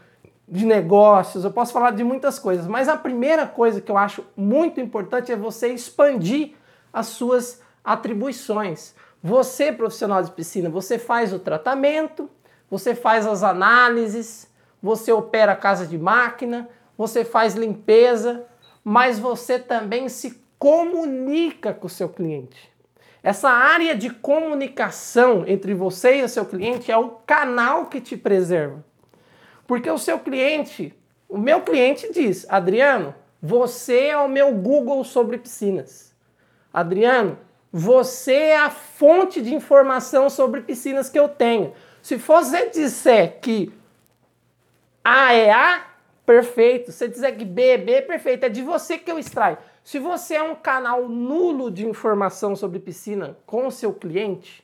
[0.54, 4.24] de negócios, eu posso falar de muitas coisas, mas a primeira coisa que eu acho
[4.38, 6.52] muito importante é você expandir
[6.94, 8.94] as suas atribuições.
[9.24, 12.30] Você, profissional de piscina, você faz o tratamento,
[12.70, 14.48] você faz as análises,
[14.80, 18.46] você opera a casa de máquina, você faz limpeza,
[18.84, 22.72] mas você também se comunica com o seu cliente.
[23.24, 28.16] Essa área de comunicação entre você e o seu cliente é o canal que te
[28.16, 28.93] preserva.
[29.66, 30.94] Porque o seu cliente,
[31.28, 36.14] o meu cliente diz: Adriano, você é o meu Google sobre piscinas.
[36.74, 37.38] Adriano,
[37.72, 41.74] você é a fonte de informação sobre piscinas que eu tenho.
[42.02, 43.74] Se você disser que
[45.04, 45.86] A é A,
[46.26, 46.92] perfeito.
[46.92, 48.46] Se disser que B é B, perfeito.
[48.46, 49.58] É de você que eu extraio.
[49.84, 54.64] Se você é um canal nulo de informação sobre piscina com o seu cliente,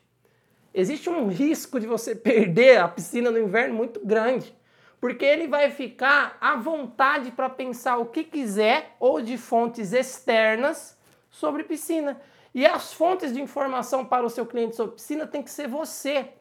[0.73, 4.55] existe um risco de você perder a piscina no inverno muito grande.
[4.99, 10.97] Porque ele vai ficar à vontade para pensar o que quiser ou de fontes externas
[11.29, 12.19] sobre piscina.
[12.53, 16.33] E as fontes de informação para o seu cliente sobre piscina tem que ser você.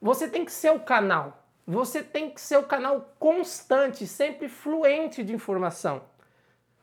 [0.00, 1.44] Você tem que ser o canal.
[1.66, 6.02] Você tem que ser o canal constante, sempre fluente de informação.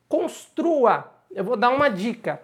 [0.07, 1.11] Construa.
[1.29, 2.41] Eu vou dar uma dica.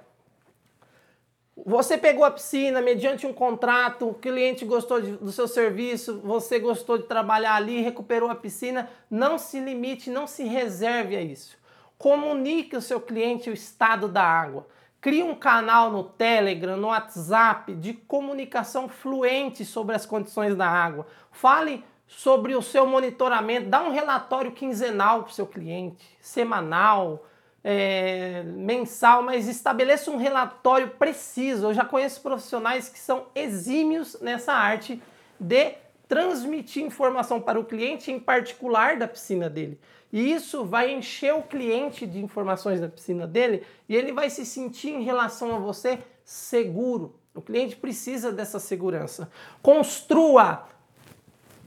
[1.55, 6.59] Você pegou a piscina mediante um contrato, o cliente gostou de, do seu serviço, você
[6.59, 8.89] gostou de trabalhar ali, recuperou a piscina.
[9.09, 11.57] Não se limite, não se reserve a isso.
[11.97, 14.67] Comunique o seu cliente o estado da água.
[14.99, 21.05] Crie um canal no Telegram, no WhatsApp de comunicação fluente sobre as condições da água.
[21.31, 27.25] Fale sobre o seu monitoramento, dá um relatório quinzenal para o seu cliente, semanal,
[27.63, 31.67] é, mensal, mas estabeleça um relatório preciso.
[31.67, 35.01] Eu já conheço profissionais que são exímios nessa arte
[35.39, 35.75] de
[36.07, 39.79] transmitir informação para o cliente, em particular da piscina dele.
[40.11, 44.45] E isso vai encher o cliente de informações da piscina dele e ele vai se
[44.45, 47.15] sentir em relação a você seguro.
[47.33, 49.31] O cliente precisa dessa segurança.
[49.61, 50.67] Construa.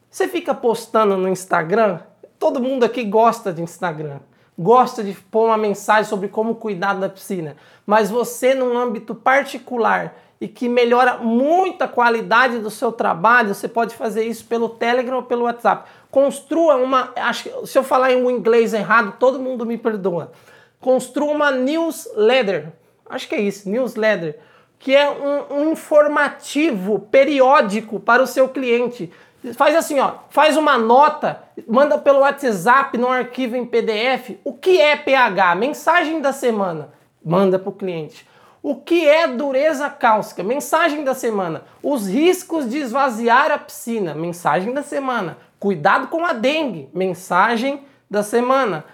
[0.08, 2.00] Você fica postando no Instagram?
[2.38, 4.20] Todo mundo aqui gosta de Instagram.
[4.58, 7.56] Gosta de pôr uma mensagem sobre como cuidar da piscina.
[7.84, 13.68] Mas você, num âmbito particular, e que melhora muito a qualidade do seu trabalho, você
[13.68, 15.88] pode fazer isso pelo Telegram ou pelo WhatsApp.
[16.10, 17.12] Construa uma.
[17.16, 20.32] Acho, se eu falar em um inglês errado, todo mundo me perdoa.
[20.80, 22.72] Construa uma newsletter.
[23.08, 24.38] Acho que é isso, newsletter.
[24.78, 29.10] Que é um, um informativo periódico para o seu cliente.
[29.54, 34.38] Faz assim, ó, faz uma nota, manda pelo WhatsApp no arquivo em PDF.
[34.44, 35.54] O que é pH?
[35.54, 36.90] Mensagem da semana.
[37.24, 38.26] Manda para o cliente
[38.68, 40.42] o que é dureza cáustica?
[40.42, 41.62] Mensagem da semana.
[41.80, 44.12] Os riscos de esvaziar a piscina.
[44.12, 45.38] Mensagem da semana.
[45.60, 46.88] Cuidado com a dengue.
[46.92, 48.84] Mensagem da semana.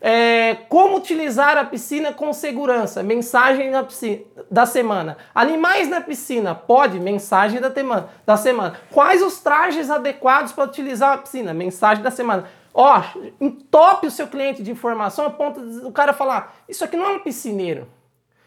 [0.00, 3.02] É, como utilizar a piscina com segurança?
[3.02, 5.16] Mensagem piscina, da semana.
[5.34, 6.54] Animais na piscina?
[6.54, 7.00] Pode?
[7.00, 8.78] Mensagem da, temana, da semana.
[8.92, 11.52] Quais os trajes adequados para utilizar a piscina?
[11.52, 12.44] Mensagem da semana.
[12.72, 13.02] Ó,
[13.40, 17.10] entope o seu cliente de informação a ponto do cara falar: Isso aqui não é
[17.14, 17.88] um piscineiro.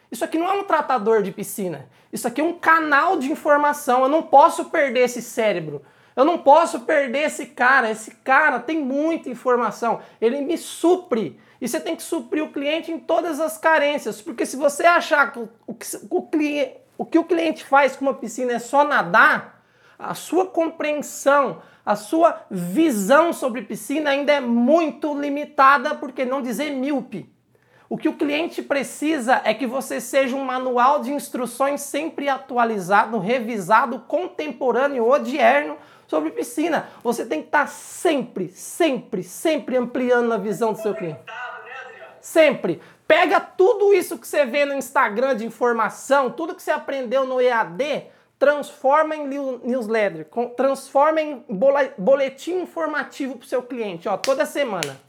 [0.09, 1.89] Isso aqui não é um tratador de piscina.
[2.11, 4.03] Isso aqui é um canal de informação.
[4.03, 5.81] Eu não posso perder esse cérebro.
[6.15, 7.89] Eu não posso perder esse cara.
[7.89, 10.01] Esse cara tem muita informação.
[10.19, 11.39] Ele me supre.
[11.59, 14.21] E você tem que suprir o cliente em todas as carências.
[14.21, 15.49] Porque se você achar que o,
[16.09, 19.63] o, cliente, o que o cliente faz com uma piscina é só nadar,
[19.97, 26.71] a sua compreensão, a sua visão sobre piscina ainda é muito limitada, porque não dizer
[26.71, 27.31] míope.
[27.91, 33.19] O que o cliente precisa é que você seja um manual de instruções sempre atualizado,
[33.19, 35.19] revisado, contemporâneo ou
[36.11, 36.89] sobre piscina.
[37.01, 41.21] Você tem que estar sempre, sempre, sempre ampliando a visão do seu cliente.
[42.19, 42.81] Sempre.
[43.07, 47.39] Pega tudo isso que você vê no Instagram de informação, tudo que você aprendeu no
[47.39, 48.07] EAD,
[48.37, 51.45] transforma em newsletter, transforma em
[51.97, 54.99] boletim informativo para o seu cliente, ó, toda semana.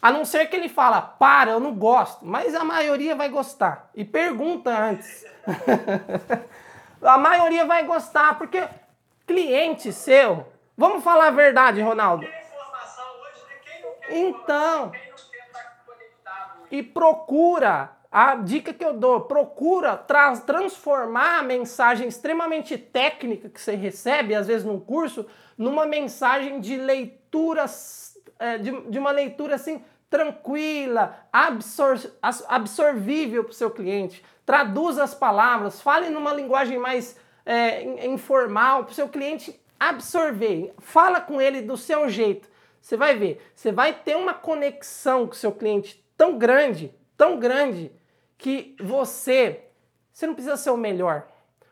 [0.00, 3.90] A não ser que ele fala, para, eu não gosto, mas a maioria vai gostar.
[3.94, 5.24] E pergunta antes.
[7.02, 8.62] a maioria vai gostar, porque
[9.26, 10.46] cliente seu,
[10.76, 12.26] vamos falar a verdade, Ronaldo.
[14.08, 14.92] Então,
[16.70, 23.60] e procura a dica que eu dou, procura tra transformar a mensagem extremamente técnica que
[23.60, 25.26] você recebe, às vezes num curso,
[25.58, 27.66] numa mensagem de leitura,
[28.38, 31.98] é, de, de, uma leitura assim, tranquila, absor
[32.48, 34.24] absorvível para o seu cliente.
[34.44, 40.74] Traduza as palavras, fale numa linguagem mais é, informal para o seu cliente absorver.
[40.78, 42.48] Fala com ele do seu jeito.
[42.80, 47.90] Você vai ver, você vai ter uma conexão com seu cliente tão grande, tão grande,
[48.38, 49.64] que você,
[50.12, 51.26] você não precisa ser o melhor.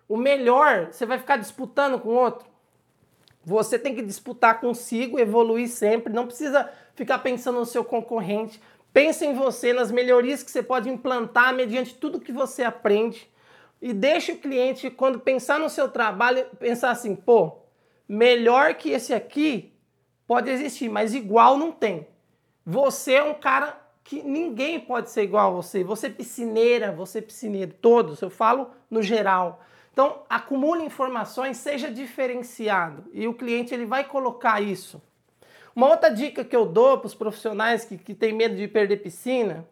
[0.09, 2.49] O melhor, você vai ficar disputando com outro.
[3.45, 8.61] Você tem que disputar consigo, evoluir sempre, não precisa ficar pensando no seu concorrente.
[8.93, 13.29] Pense em você, nas melhorias que você pode implantar mediante tudo que você aprende.
[13.81, 17.59] E deixe o cliente, quando pensar no seu trabalho, pensar assim: pô,
[18.09, 19.73] melhor que esse aqui
[20.27, 22.07] pode existir, mas igual não tem.
[22.65, 25.83] Você é um cara que ninguém pode ser igual a você.
[25.83, 29.63] Você é piscineira, você é piscineiro, todos, eu falo no geral.
[29.93, 35.01] Então, acumule informações, seja diferenciado e o cliente ele vai colocar isso.
[35.75, 38.99] Uma outra dica que eu dou para os profissionais que, que têm medo de perder
[38.99, 39.67] piscina,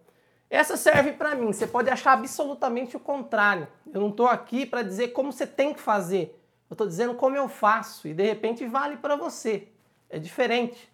[0.57, 1.53] essa serve para mim.
[1.53, 3.67] Você pode achar absolutamente o contrário.
[3.93, 6.39] Eu não estou aqui para dizer como você tem que fazer.
[6.69, 9.69] Eu estou dizendo como eu faço e de repente vale para você.
[10.11, 10.93] É diferente.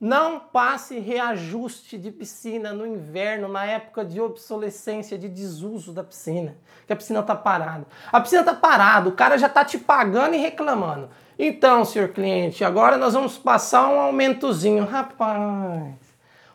[0.00, 6.56] Não passe reajuste de piscina no inverno, na época de obsolescência, de desuso da piscina,
[6.86, 7.86] que a piscina está parada.
[8.10, 11.10] A piscina está parada, o cara já está te pagando e reclamando.
[11.38, 14.86] Então, senhor cliente, agora nós vamos passar um aumentozinho.
[14.86, 15.96] Rapaz,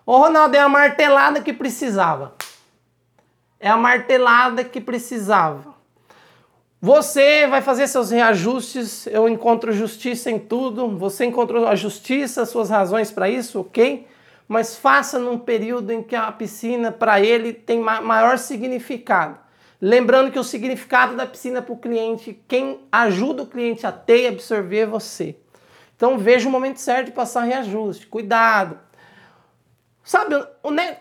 [0.06, 2.36] o Ronaldo é a martelada que precisava.
[3.60, 5.74] É a martelada que precisava.
[6.80, 12.70] Você vai fazer seus reajustes, eu encontro justiça em tudo, você encontrou a justiça, suas
[12.70, 14.06] razões para isso, ok?
[14.47, 19.39] Mas faça num período em que a piscina, para ele, tem maior significado.
[19.82, 24.24] Lembrando que o significado da piscina para o cliente, quem ajuda o cliente a ter
[24.24, 25.36] e absorver é você.
[25.95, 28.06] Então veja o momento certo de passar reajuste.
[28.06, 28.80] Cuidado.
[30.06, 30.36] Sabe,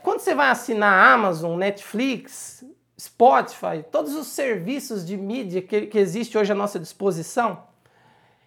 [0.03, 2.65] quando você vai assinar Amazon, Netflix,
[2.99, 7.65] Spotify, todos os serviços de mídia que, que existe hoje à nossa disposição,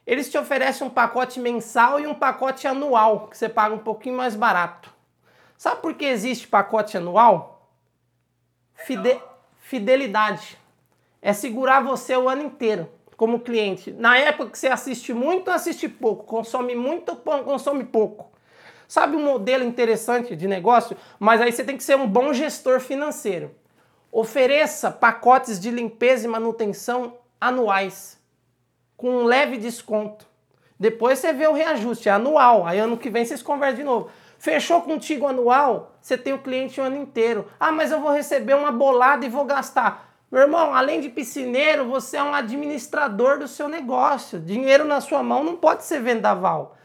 [0.05, 4.17] eles te oferecem um pacote mensal e um pacote anual, que você paga um pouquinho
[4.17, 4.91] mais barato.
[5.55, 7.69] Sabe por que existe pacote anual?
[8.73, 9.21] Fide
[9.59, 10.57] fidelidade.
[11.21, 13.91] É segurar você o ano inteiro como cliente.
[13.91, 16.23] Na época que você assiste muito, assiste pouco.
[16.23, 18.31] Consome muito, consome pouco.
[18.87, 20.95] Sabe um modelo interessante de negócio?
[21.19, 23.53] Mas aí você tem que ser um bom gestor financeiro.
[24.11, 28.17] Ofereça pacotes de limpeza e manutenção anuais
[28.95, 30.25] com um leve desconto.
[30.79, 32.65] Depois você vê o reajuste, é anual.
[32.65, 34.09] Aí ano que vem vocês conversam de novo.
[34.39, 37.47] Fechou contigo anual, você tem o cliente o ano inteiro.
[37.59, 40.15] Ah, mas eu vou receber uma bolada e vou gastar.
[40.31, 44.39] Meu irmão, além de piscineiro, você é um administrador do seu negócio.
[44.39, 46.75] Dinheiro na sua mão não pode ser vendaval.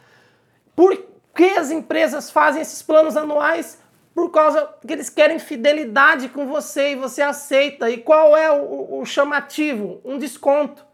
[0.75, 0.97] Por
[1.35, 3.79] que as empresas fazem esses planos anuais?
[4.15, 7.91] por causa que eles querem fidelidade com você e você aceita.
[7.91, 10.01] E qual é o, o chamativo?
[10.05, 10.85] Um desconto.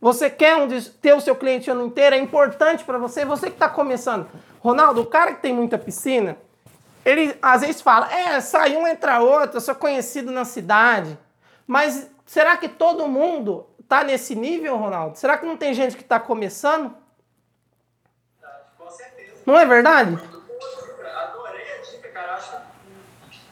[0.00, 0.68] Você quer um,
[1.00, 2.16] ter o seu cliente ano inteiro?
[2.16, 3.24] É importante para você?
[3.24, 4.28] Você que está começando.
[4.60, 6.36] Ronaldo, o cara que tem muita piscina,
[7.04, 11.16] ele às vezes fala: é, sai um, entra outro, eu sou conhecido na cidade.
[11.66, 15.18] Mas será que todo mundo está nesse nível, Ronaldo?
[15.18, 16.94] Será que não tem gente que está começando?
[19.46, 20.18] Não é verdade?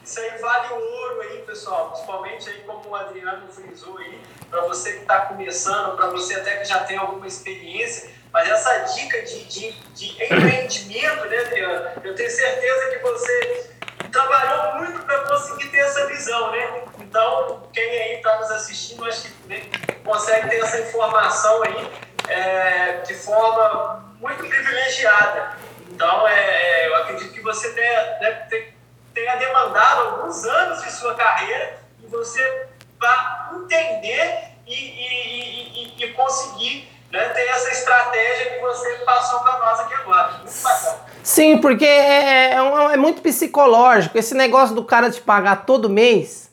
[0.03, 1.91] Isso aí vale o ouro aí, pessoal.
[1.91, 6.57] Principalmente aí, como o Adriano frisou aí, para você que está começando, para você até
[6.57, 8.11] que já tem alguma experiência.
[8.31, 12.01] Mas essa dica de, de, de empreendimento, né, Adriano?
[12.03, 13.71] Eu tenho certeza que você
[14.11, 16.83] trabalhou muito para conseguir ter essa visão, né?
[16.99, 19.61] Então, quem aí está nos assistindo, acho que né,
[20.03, 21.91] consegue ter essa informação aí
[22.27, 25.57] é, de forma muito privilegiada.
[25.93, 28.73] Então, é, eu acredito que você deve, deve ter
[29.13, 32.67] tenha demandado alguns anos de sua carreira e você
[32.99, 39.59] vai entender e, e, e, e conseguir né, ter essa estratégia que você passou para
[39.59, 40.31] nós aqui agora.
[40.39, 40.99] Muito bacana.
[41.21, 44.17] Sim, porque é, é, é, muito psicológico.
[44.17, 46.51] Esse negócio do cara te pagar todo mês.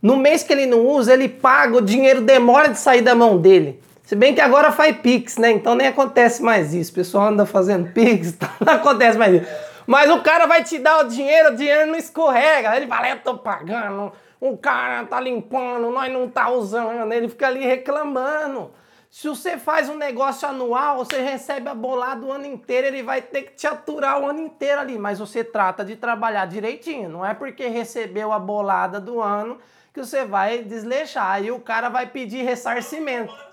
[0.00, 3.38] No mês que ele não usa, ele paga, o dinheiro demora de sair da mão
[3.38, 3.80] dele.
[4.12, 5.52] Se bem que agora faz Pix, né?
[5.52, 6.92] Então nem acontece mais isso.
[6.92, 9.50] O pessoal anda fazendo Pix, então não acontece mais isso.
[9.86, 12.76] Mas o cara vai te dar o dinheiro, o dinheiro não escorrega.
[12.76, 17.10] Ele fala, eu tô pagando, o cara tá limpando, nós não tá usando.
[17.10, 18.70] Ele fica ali reclamando.
[19.10, 23.22] Se você faz um negócio anual, você recebe a bolada o ano inteiro, ele vai
[23.22, 24.98] ter que te aturar o ano inteiro ali.
[24.98, 27.08] Mas você trata de trabalhar direitinho.
[27.08, 29.56] Não é porque recebeu a bolada do ano
[29.90, 31.30] que você vai desleixar.
[31.30, 33.51] Aí o cara vai pedir ressarcimento.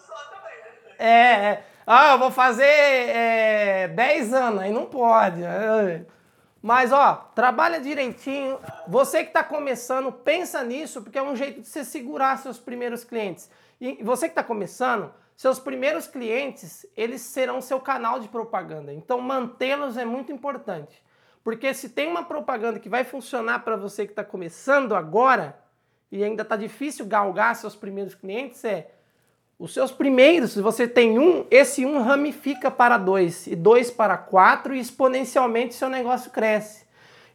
[0.99, 1.63] É, é.
[1.87, 5.41] Ah, eu vou fazer é, 10 anos, aí não pode.
[6.61, 8.59] Mas, ó, trabalha direitinho.
[8.87, 13.03] Você que está começando, pensa nisso, porque é um jeito de você segurar seus primeiros
[13.03, 13.49] clientes.
[13.79, 18.93] E você que está começando, seus primeiros clientes, eles serão seu canal de propaganda.
[18.93, 21.01] Então, mantê-los é muito importante.
[21.43, 25.57] Porque se tem uma propaganda que vai funcionar para você que está começando agora,
[26.11, 28.91] e ainda está difícil galgar seus primeiros clientes, é
[29.59, 34.17] os seus primeiros, se você tem um, esse um ramifica para dois, e dois para
[34.17, 36.85] quatro, e exponencialmente seu negócio cresce.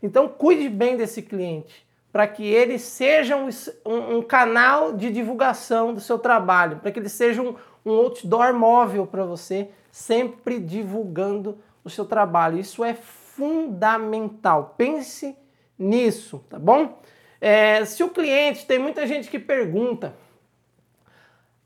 [0.02, 3.50] Então cuide bem desse cliente, para que ele seja um,
[3.84, 8.54] um, um, canal de divulgação do seu trabalho, para que ele seja um, um outdoor
[8.54, 12.58] móvel para você, sempre divulgando o seu trabalho.
[12.58, 14.74] Isso é fundamental.
[14.78, 15.36] Pense
[15.78, 17.02] nisso, tá bom?
[17.38, 20.16] É, se o cliente, tem muita gente que pergunta,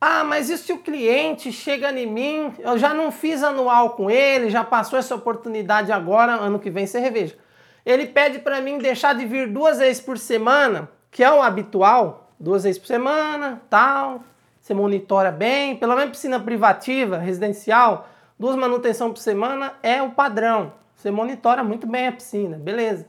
[0.01, 4.09] ah, mas e se o cliente chega em mim, eu já não fiz anual com
[4.09, 7.37] ele, já passou essa oportunidade agora, ano que vem você reveja.
[7.85, 12.31] Ele pede para mim deixar de vir duas vezes por semana, que é o habitual,
[12.39, 14.23] duas vezes por semana, tal.
[14.61, 20.75] Você monitora bem, pelo menos piscina privativa, residencial, duas manutenção por semana é o padrão.
[20.95, 23.07] Você monitora muito bem a piscina, beleza.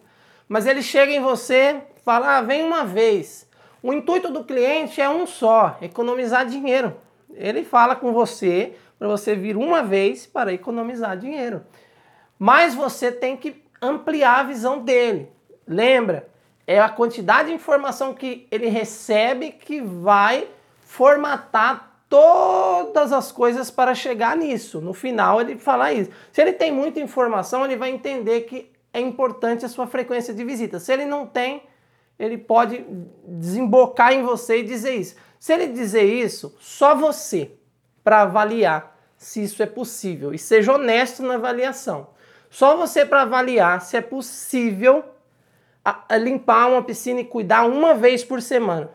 [0.48, 3.49] Mas ele chega em você, fala, ah, vem uma vez.
[3.82, 6.96] O intuito do cliente é um só, economizar dinheiro.
[7.34, 11.64] Ele fala com você para você vir uma vez para economizar dinheiro.
[12.38, 15.32] Mas você tem que ampliar a visão dele.
[15.66, 16.28] Lembra,
[16.68, 20.48] é a quantidade de informação que ele recebe que vai
[20.82, 24.82] formatar todas as coisas para chegar nisso.
[24.82, 26.12] No final ele fala isso.
[26.32, 30.44] Se ele tem muita informação, ele vai entender que é importante a sua frequência de
[30.44, 30.80] visita.
[30.80, 31.62] Se ele não tem,
[32.20, 32.86] ele pode
[33.26, 35.16] desembocar em você e dizer isso.
[35.40, 37.52] Se ele dizer isso, só você
[38.04, 42.10] para avaliar se isso é possível e seja honesto na avaliação.
[42.50, 45.04] Só você para avaliar se é possível
[46.20, 48.90] limpar uma piscina e cuidar uma vez por semana.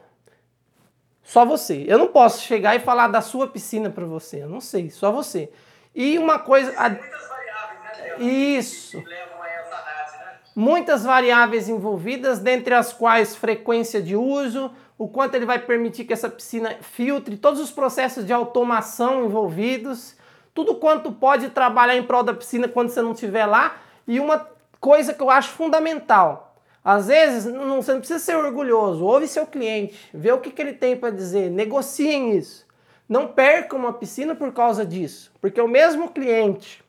[1.22, 1.84] Só você.
[1.88, 4.42] Eu não posso chegar e falar da sua piscina para você.
[4.42, 5.50] Eu não sei, só você.
[5.94, 6.70] E uma coisa.
[6.70, 8.24] Muitas variáveis, né?
[8.24, 9.00] Isso.
[9.00, 10.38] Que levam a essa análise, né?
[10.54, 16.12] Muitas variáveis envolvidas, dentre as quais frequência de uso, o quanto ele vai permitir que
[16.12, 20.16] essa piscina filtre, todos os processos de automação envolvidos,
[20.54, 23.76] tudo quanto pode trabalhar em prol da piscina quando você não estiver lá.
[24.06, 24.48] E uma
[24.80, 29.46] coisa que eu acho fundamental, às vezes não, você não precisa ser orgulhoso, ouve seu
[29.46, 32.64] cliente, vê o que, que ele tem para dizer, negociem isso.
[33.08, 36.83] Não perca uma piscina por causa disso, porque o mesmo cliente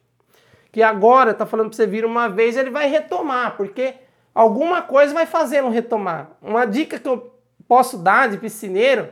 [0.76, 3.94] que agora está falando para você vir uma vez, ele vai retomar, porque
[4.34, 6.32] alguma coisa vai fazê-lo retomar.
[6.42, 7.34] Uma dica que eu
[7.66, 9.10] posso dar de piscineiro,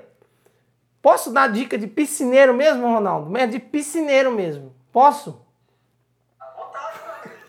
[1.01, 3.38] posso dar dica de piscineiro mesmo, Ronaldo?
[3.38, 4.76] É de piscineiro mesmo.
[4.91, 5.41] Posso?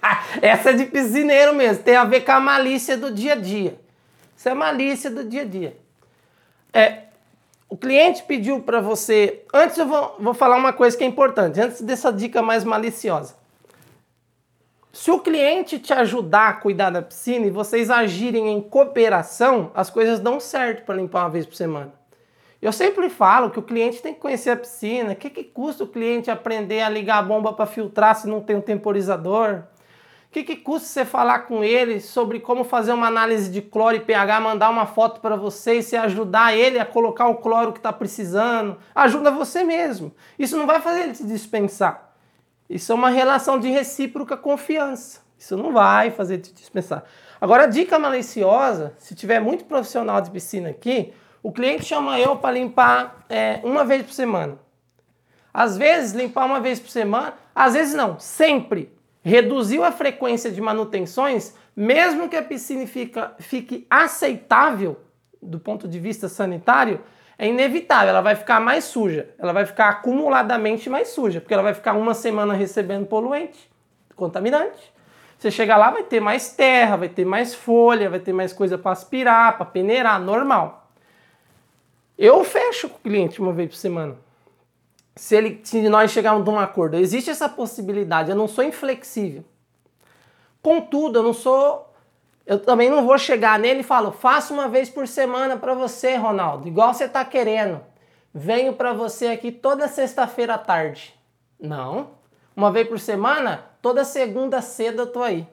[0.40, 3.80] Essa é de piscineiro mesmo, tem a ver com a malícia do dia a dia.
[4.36, 5.76] Isso é malícia do dia a dia.
[6.72, 7.02] É,
[7.68, 9.42] o cliente pediu para você.
[9.52, 13.42] Antes eu vou, vou falar uma coisa que é importante, antes dessa dica mais maliciosa.
[14.94, 19.90] Se o cliente te ajudar a cuidar da piscina e vocês agirem em cooperação, as
[19.90, 21.92] coisas dão certo para limpar uma vez por semana.
[22.62, 25.10] Eu sempre falo que o cliente tem que conhecer a piscina.
[25.10, 28.40] O que, que custa o cliente aprender a ligar a bomba para filtrar se não
[28.40, 29.64] tem um temporizador?
[30.28, 33.96] O que, que custa você falar com ele sobre como fazer uma análise de cloro
[33.96, 37.72] e pH, mandar uma foto para você e você ajudar ele a colocar o cloro
[37.72, 38.78] que está precisando?
[38.94, 40.14] Ajuda você mesmo.
[40.38, 42.03] Isso não vai fazer ele te dispensar.
[42.68, 45.20] Isso é uma relação de recíproca confiança.
[45.38, 47.04] Isso não vai fazer te dispensar.
[47.40, 51.12] Agora, dica maliciosa, se tiver muito profissional de piscina aqui,
[51.42, 54.58] o cliente chama eu para limpar é, uma vez por semana.
[55.52, 58.92] Às vezes, limpar uma vez por semana, às vezes não, sempre.
[59.22, 65.00] Reduziu a frequência de manutenções, mesmo que a piscina fica, fique aceitável
[65.42, 67.00] do ponto de vista sanitário,
[67.38, 71.62] é inevitável, ela vai ficar mais suja, ela vai ficar acumuladamente mais suja, porque ela
[71.62, 73.70] vai ficar uma semana recebendo poluente,
[74.14, 74.92] contaminante.
[75.38, 78.78] Você chega lá, vai ter mais terra, vai ter mais folha, vai ter mais coisa
[78.78, 80.88] para aspirar, para peneirar, normal.
[82.16, 84.16] Eu fecho com o cliente uma vez por semana.
[85.16, 88.30] Se, ele, se nós chegarmos a um acordo, existe essa possibilidade.
[88.30, 89.44] Eu não sou inflexível.
[90.62, 91.93] Contudo, eu não sou.
[92.46, 96.14] Eu também não vou chegar nele e falo, faça uma vez por semana para você,
[96.16, 97.80] Ronaldo, igual você está querendo.
[98.34, 101.14] Venho para você aqui toda sexta-feira à tarde.
[101.58, 102.10] Não.
[102.54, 105.46] Uma vez por semana, toda segunda cedo eu tô aí.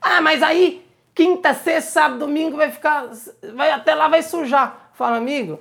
[0.00, 3.08] Ah, mas aí quinta, sexta, sábado, domingo vai ficar,
[3.54, 4.90] vai até lá vai sujar.
[4.92, 5.58] Fala, amigo,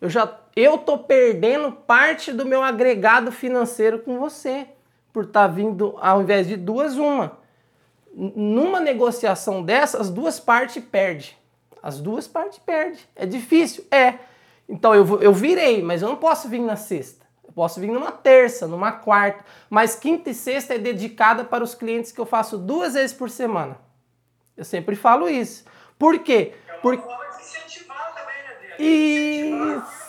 [0.00, 4.66] eu já eu tô perdendo parte do meu agregado financeiro com você
[5.12, 7.41] por estar tá vindo ao invés de duas uma.
[8.14, 11.30] Numa negociação dessa, as duas partes perdem.
[11.82, 13.00] As duas partes perdem.
[13.16, 14.18] É difícil, é.
[14.68, 17.26] Então eu, eu virei, mas eu não posso vir na sexta.
[17.44, 19.44] Eu posso vir numa terça, numa quarta.
[19.68, 23.28] Mas quinta e sexta é dedicada para os clientes que eu faço duas vezes por
[23.28, 23.76] semana.
[24.56, 25.64] Eu sempre falo isso.
[25.98, 26.54] Por quê?
[26.68, 27.02] É uma Porque...
[27.02, 28.82] forma de incentivar também, né?
[28.82, 30.02] Isso.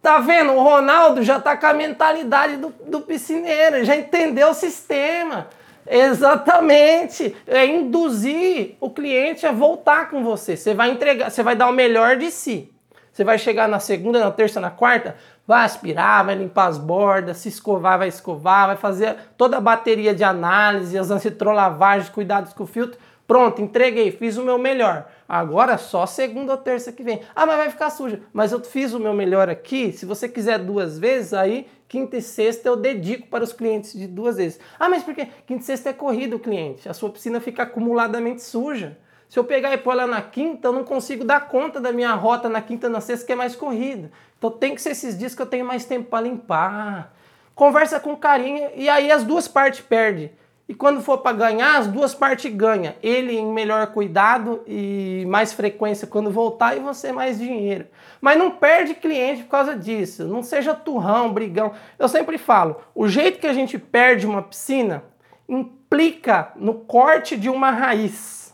[0.00, 0.52] Tá vendo?
[0.52, 5.48] O Ronaldo já tá com a mentalidade do, do piscineiro, já entendeu o sistema.
[5.88, 7.34] Exatamente.
[7.46, 10.56] É induzir o cliente a voltar com você.
[10.56, 12.72] Você vai entregar, você vai dar o melhor de si.
[13.12, 15.16] Você vai chegar na segunda, na terça, na quarta,
[15.46, 20.14] vai aspirar, vai limpar as bordas, se escovar, vai escovar, vai fazer toda a bateria
[20.14, 22.98] de análise, as antitrolavagens, cuidados com o filtro.
[23.26, 25.06] Pronto, entreguei, fiz o meu melhor.
[25.28, 27.22] Agora só segunda ou terça que vem.
[27.34, 28.20] Ah, mas vai ficar suja.
[28.32, 29.92] Mas eu fiz o meu melhor aqui.
[29.92, 34.06] Se você quiser duas vezes, aí quinta e sexta eu dedico para os clientes de
[34.06, 34.60] duas vezes.
[34.78, 35.28] Ah, mas por quê?
[35.46, 36.88] Quinta e sexta é corrido o cliente.
[36.88, 38.98] A sua piscina fica acumuladamente suja.
[39.28, 42.12] Se eu pegar e pôr ela na quinta, eu não consigo dar conta da minha
[42.14, 44.10] rota na quinta e na sexta, que é mais corrida.
[44.38, 47.12] Então tem que ser esses dias que eu tenho mais tempo para limpar.
[47.54, 50.30] Conversa com carinho e aí as duas partes perdem.
[50.68, 52.92] E quando for para ganhar, as duas partes ganham.
[53.00, 57.86] Ele em melhor cuidado e mais frequência quando voltar e você mais dinheiro.
[58.20, 60.24] Mas não perde cliente por causa disso.
[60.24, 61.72] Não seja turrão, brigão.
[61.96, 65.04] Eu sempre falo, o jeito que a gente perde uma piscina
[65.48, 68.52] implica no corte de uma raiz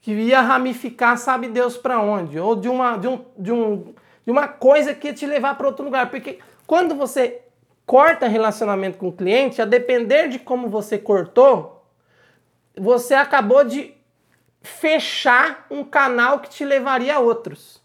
[0.00, 3.92] que ia ramificar, sabe Deus para onde, ou de uma, de, um, de, um,
[4.24, 6.10] de uma coisa que ia te levar para outro lugar.
[6.10, 7.42] Porque quando você
[7.90, 11.84] corta relacionamento com o cliente, a depender de como você cortou,
[12.78, 13.92] você acabou de
[14.62, 17.82] fechar um canal que te levaria a outros.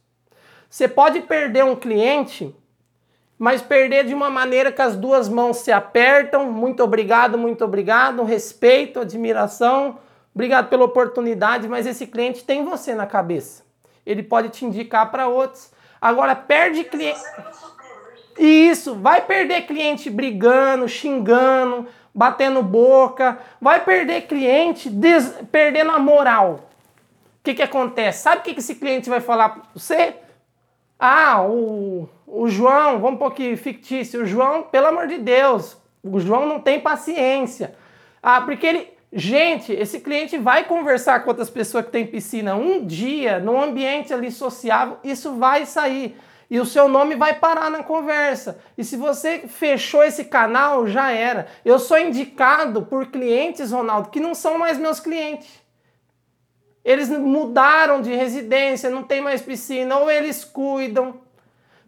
[0.70, 2.56] Você pode perder um cliente,
[3.36, 6.52] mas perder de uma maneira que as duas mãos se apertam.
[6.52, 9.98] Muito obrigado, muito obrigado, respeito, admiração.
[10.36, 13.64] Obrigado pela oportunidade, mas esse cliente tem você na cabeça.
[14.06, 15.72] Ele pode te indicar para outros.
[16.00, 17.24] Agora perde cliente.
[18.38, 25.34] Isso, vai perder cliente brigando, xingando, batendo boca, vai perder cliente des...
[25.52, 26.70] perdendo a moral.
[27.40, 28.24] O que, que acontece?
[28.24, 30.16] Sabe o que, que esse cliente vai falar para você?
[31.00, 36.20] Ah, o, o João, vamos um pouquinho fictício, o João, pelo amor de Deus, o
[36.20, 37.76] João não tem paciência.
[38.22, 42.86] Ah, porque ele, Gente, esse cliente vai conversar com outras pessoas que têm piscina um
[42.86, 46.18] dia, num ambiente ali sociável, isso vai sair.
[46.50, 48.60] E o seu nome vai parar na conversa.
[48.78, 51.48] E se você fechou esse canal, já era.
[51.64, 55.64] Eu sou indicado por clientes, Ronaldo, que não são mais meus clientes.
[56.84, 61.20] Eles mudaram de residência, não tem mais piscina, ou eles cuidam.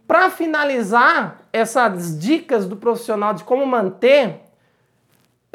[0.08, 4.47] Para finalizar essas dicas do profissional de como manter,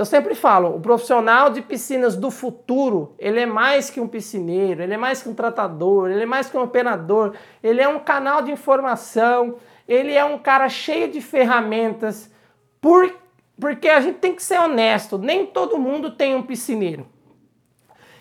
[0.03, 4.83] eu sempre falo, o profissional de piscinas do futuro, ele é mais que um piscineiro,
[4.83, 8.01] ele é mais que um tratador, ele é mais que um operador, ele é um
[8.01, 12.29] canal de informação, ele é um cara cheio de ferramentas,
[12.81, 13.17] por,
[13.61, 17.07] porque a gente tem que ser honesto, nem todo mundo tem um piscineiro.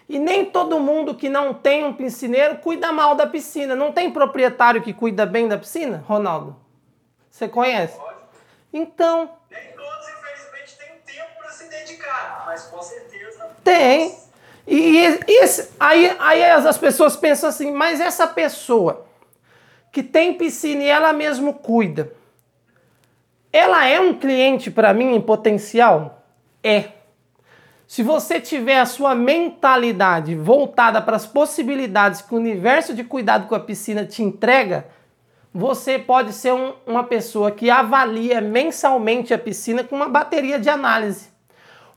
[0.07, 3.75] E nem todo mundo que não tem um piscineiro cuida mal da piscina.
[3.75, 6.55] Não tem proprietário que cuida bem da piscina, Ronaldo?
[7.29, 7.97] Você conhece?
[8.73, 9.29] Então,
[12.52, 13.47] mas com certeza.
[13.64, 14.18] Tem.
[14.68, 14.78] E,
[15.26, 19.06] e esse, aí, aí as pessoas pensam assim, mas essa pessoa
[19.89, 22.12] que tem piscina e ela mesmo cuida,
[23.54, 26.26] ela é um cliente para mim em potencial?
[26.62, 26.89] É.
[27.88, 33.47] Se você tiver a sua mentalidade voltada para as possibilidades que o universo de cuidado
[33.47, 34.88] com a piscina te entrega,
[35.54, 40.70] você pode ser um, uma pessoa que avalia mensalmente a piscina com uma bateria de
[40.70, 41.30] análise.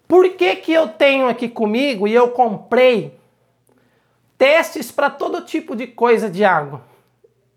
[0.06, 3.18] Por que, que eu tenho aqui comigo e eu comprei
[4.36, 6.82] testes para todo tipo de coisa de água?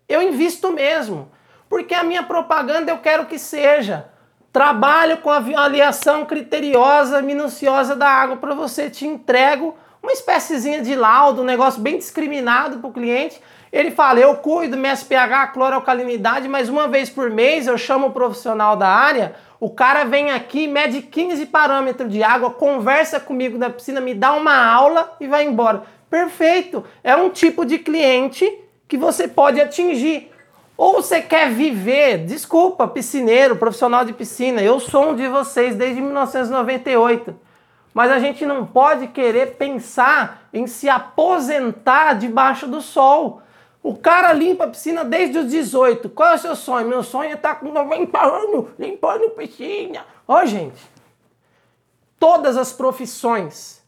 [0.08, 1.30] Eu invisto mesmo,
[1.68, 4.08] porque a minha propaganda eu quero que seja.
[4.50, 11.42] Trabalho com avaliação criteriosa, minuciosa da água para você, te entrego uma espéciezinha de laudo,
[11.42, 13.40] um negócio bem discriminado para o cliente
[13.70, 18.12] Ele fala: eu cuido, meço pH, cloroalcalinidade, mas uma vez por mês eu chamo o
[18.12, 19.34] profissional da área.
[19.60, 24.32] O cara vem aqui, mede 15 parâmetros de água, conversa comigo na piscina, me dá
[24.34, 25.82] uma aula e vai embora.
[26.08, 26.84] Perfeito!
[27.02, 28.48] É um tipo de cliente
[28.86, 30.30] que você pode atingir.
[30.76, 36.00] Ou você quer viver, desculpa, piscineiro, profissional de piscina, eu sou um de vocês desde
[36.00, 37.34] 1998.
[37.92, 43.42] Mas a gente não pode querer pensar em se aposentar debaixo do sol.
[43.82, 46.08] O cara limpa a piscina desde os 18.
[46.10, 46.88] Qual é o seu sonho?
[46.88, 50.04] Meu sonho é estar com 90 anos limpando piscina.
[50.26, 50.80] Ó, oh, gente,
[52.18, 53.82] todas as profissões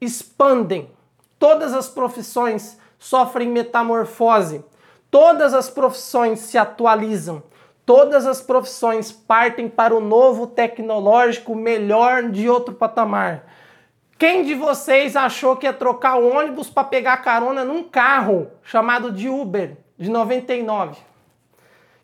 [0.00, 0.90] expandem,
[1.38, 4.64] todas as profissões sofrem metamorfose,
[5.10, 7.42] todas as profissões se atualizam,
[7.84, 13.44] todas as profissões partem para o novo tecnológico melhor de outro patamar.
[14.16, 19.10] Quem de vocês achou que ia trocar o ônibus para pegar carona num carro chamado
[19.10, 20.96] de Uber de 99?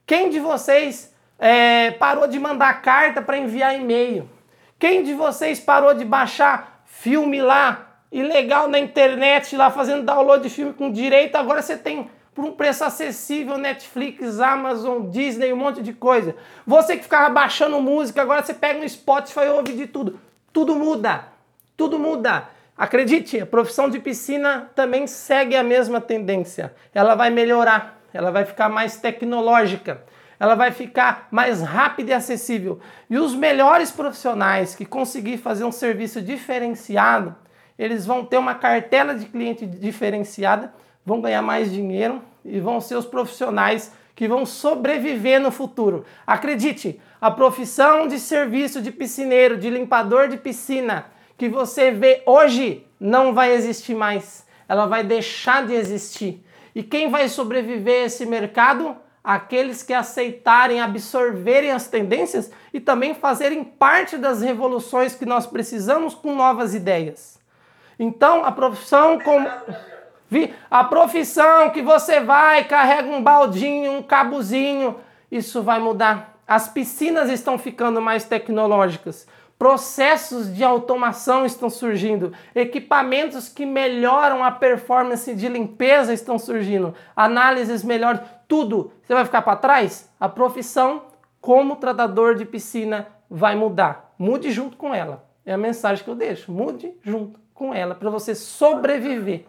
[0.04, 4.28] Quem de vocês é, parou de mandar carta para enviar e-mail?
[4.76, 10.50] Quem de vocês parou de baixar filme lá ilegal na internet, lá fazendo download de
[10.50, 11.36] filme com direito?
[11.36, 16.34] Agora você tem por um preço acessível Netflix, Amazon, Disney, um monte de coisa.
[16.66, 20.18] Você que ficava baixando música, agora você pega no Spotify e ouve de tudo.
[20.52, 21.39] Tudo muda.
[21.80, 22.46] Tudo muda.
[22.76, 26.74] Acredite, a profissão de piscina também segue a mesma tendência.
[26.94, 30.02] Ela vai melhorar, ela vai ficar mais tecnológica,
[30.38, 32.80] ela vai ficar mais rápida e acessível.
[33.08, 37.34] E os melhores profissionais que conseguir fazer um serviço diferenciado,
[37.78, 42.96] eles vão ter uma cartela de cliente diferenciada, vão ganhar mais dinheiro e vão ser
[42.96, 46.04] os profissionais que vão sobreviver no futuro.
[46.26, 51.06] Acredite, a profissão de serviço de piscineiro, de limpador de piscina,
[51.40, 54.46] que você vê hoje não vai existir mais.
[54.68, 56.44] Ela vai deixar de existir.
[56.74, 58.94] E quem vai sobreviver a esse mercado?
[59.24, 66.14] Aqueles que aceitarem absorverem as tendências e também fazerem parte das revoluções que nós precisamos
[66.14, 67.40] com novas ideias.
[67.98, 69.48] Então, a profissão como
[70.70, 74.96] a profissão que você vai, carrega um baldinho, um cabuzinho,
[75.32, 76.38] isso vai mudar.
[76.46, 79.26] As piscinas estão ficando mais tecnológicas.
[79.60, 87.84] Processos de automação estão surgindo, equipamentos que melhoram a performance de limpeza estão surgindo, análises
[87.84, 88.90] melhores, tudo.
[89.02, 90.10] Você vai ficar para trás?
[90.18, 91.08] A profissão
[91.42, 94.14] como tratador de piscina vai mudar.
[94.18, 95.28] Mude junto com ela.
[95.44, 96.50] É a mensagem que eu deixo.
[96.50, 99.44] Mude junto com ela para você sobreviver.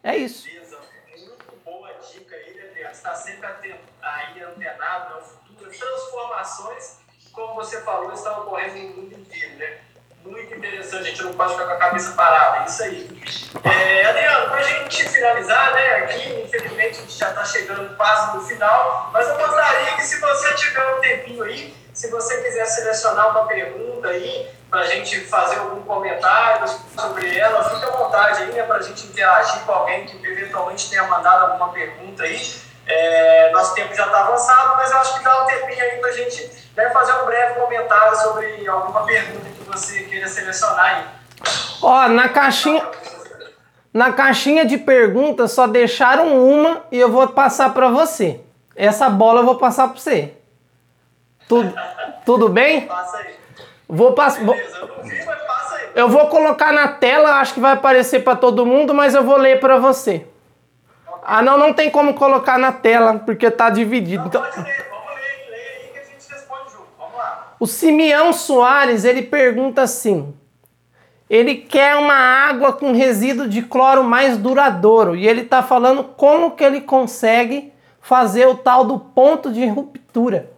[0.00, 0.46] É isso.
[0.46, 3.48] Muito boa dica aí, né, Está sempre
[4.00, 7.07] aí antenado no futuro, transformações
[7.38, 9.78] como você falou, está ocorrendo no mundo inteiro, né?
[10.24, 13.22] Muito interessante, a gente não pode ficar com a cabeça parada, é isso aí.
[13.64, 18.36] É, Adriano, para a gente finalizar, né, aqui, infelizmente a gente já está chegando quase
[18.36, 22.66] no final, mas eu gostaria que se você tiver um tempinho aí, se você quiser
[22.66, 28.42] selecionar uma pergunta aí, para a gente fazer algum comentário sobre ela, fique à vontade
[28.42, 32.67] aí, né, para a gente interagir com alguém que eventualmente tenha mandado alguma pergunta aí.
[32.88, 36.08] É, nosso tempo já está avançado, mas eu acho que dá um tempinho aí para
[36.08, 41.04] a gente né, fazer um breve comentário sobre alguma pergunta que você queira selecionar aí.
[41.82, 42.88] Ó, na caixinha,
[43.92, 48.40] na caixinha de perguntas só deixaram uma e eu vou passar para você.
[48.74, 50.34] Essa bola eu vou passar para você.
[51.46, 51.74] Tudo,
[52.24, 52.86] tudo bem?
[52.86, 53.34] Passa aí.
[53.88, 54.42] Vou passar.
[55.94, 59.36] Eu vou colocar na tela, acho que vai aparecer para todo mundo, mas eu vou
[59.36, 60.26] ler para você.
[61.22, 64.26] Ah, não, não tem como colocar na tela, porque tá dividido.
[64.26, 64.40] Então...
[64.40, 66.86] Pode ler, vamos ler, ler aí que a gente responde junto.
[66.98, 67.54] Vamos lá.
[67.60, 70.34] O Simeão Soares, ele pergunta assim:
[71.28, 76.52] ele quer uma água com resíduo de cloro mais duradouro e ele está falando como
[76.52, 80.50] que ele consegue fazer o tal do ponto de ruptura.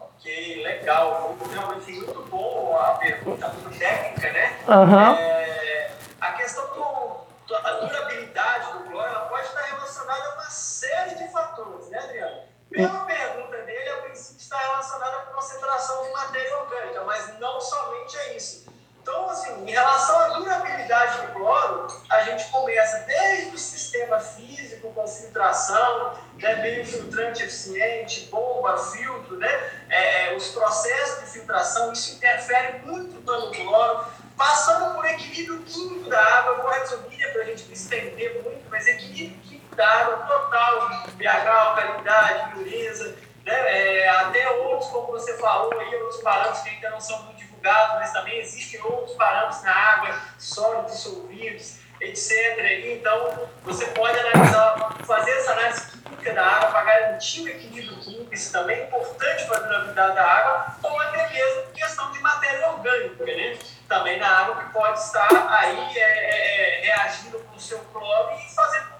[0.00, 1.36] Ok, legal.
[1.52, 4.56] Realmente muito bom a pergunta, muito técnica, né?
[4.66, 5.14] Uhum.
[5.14, 11.14] É, a questão do, da durabilidade do cloro ela pode estar relacionada a uma série
[11.14, 12.42] de fatores, né, Adriano?
[12.70, 18.16] Pela pergunta dele, a princípio está relacionada com concentração de matéria orgânica, mas não somente
[18.16, 18.70] é isso.
[19.02, 24.92] Então, assim, em relação à durabilidade do cloro, a gente começa desde o sistema físico,
[24.92, 32.14] com filtração, né, meio filtrante eficiente, bomba, filtro, né, é, os processos de filtração, isso
[32.14, 37.72] interfere muito no cloro, passando por equilíbrio químico da água, resumir né, para a gente
[37.72, 44.90] estender muito, mas equilíbrio químico da água total, pH, alcalinidade, pureza, né, é, até outros,
[44.90, 48.80] como você falou aí, outros parâmetros que ainda não são muito divulgados, mas também existem
[48.82, 52.86] outros parâmetros na água, sólidos dissolvidos, etc.
[52.86, 58.34] Então, você pode analisar, fazer essa análise química da água para garantir o equilíbrio químico,
[58.34, 62.68] isso também é importante para a durabilidade da água, ou até mesmo questão de matéria
[62.68, 63.58] orgânica, né?
[63.88, 68.32] Também na água que pode estar aí é, é, é reagindo com o seu cloro
[68.34, 68.99] e fazendo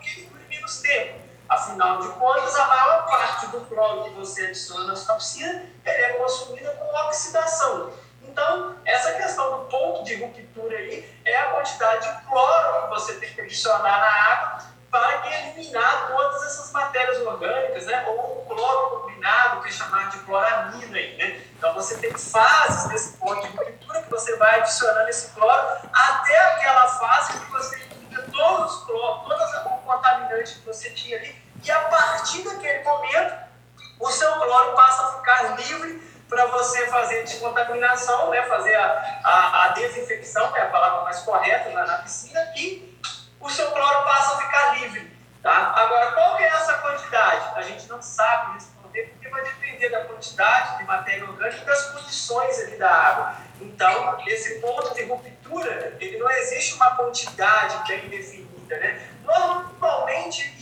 [0.79, 1.21] tempo.
[1.49, 6.13] Afinal de contas, a maior parte do cloro que você adiciona na sua piscina é
[6.13, 7.93] consumida com oxidação.
[8.23, 13.15] Então, essa questão do ponto de ruptura aí é a quantidade de cloro que você
[13.15, 18.05] tem que adicionar na água para eliminar todas essas matérias orgânicas, né?
[18.09, 20.97] ou o cloro combinado, que é chamado de cloramina.
[20.97, 21.41] Aí, né?
[21.57, 26.37] Então, você tem fases desse ponto de ruptura que você vai adicionando esse cloro até
[26.53, 31.41] aquela fase que você elimina todos os cloros, todas as contaminantes que você tinha ali,
[31.63, 33.35] e a partir daquele momento,
[34.01, 39.65] o seu cloro passa a ficar livre para você fazer descontaminação, né, fazer a, a,
[39.65, 42.90] a desinfecção, que é a palavra mais correta na, na, piscina, e
[43.41, 45.11] o seu cloro passa a ficar livre.
[45.43, 45.73] Tá?
[45.75, 47.53] Agora, qual é essa quantidade?
[47.57, 51.87] A gente não sabe responder, porque vai depender da quantidade de matéria orgânica e das
[51.93, 53.37] condições ali da água.
[53.61, 58.77] Então, esse ponto de ruptura, ele não existe uma quantidade que é indefinida.
[58.77, 59.09] Né?
[59.25, 60.61] Normalmente,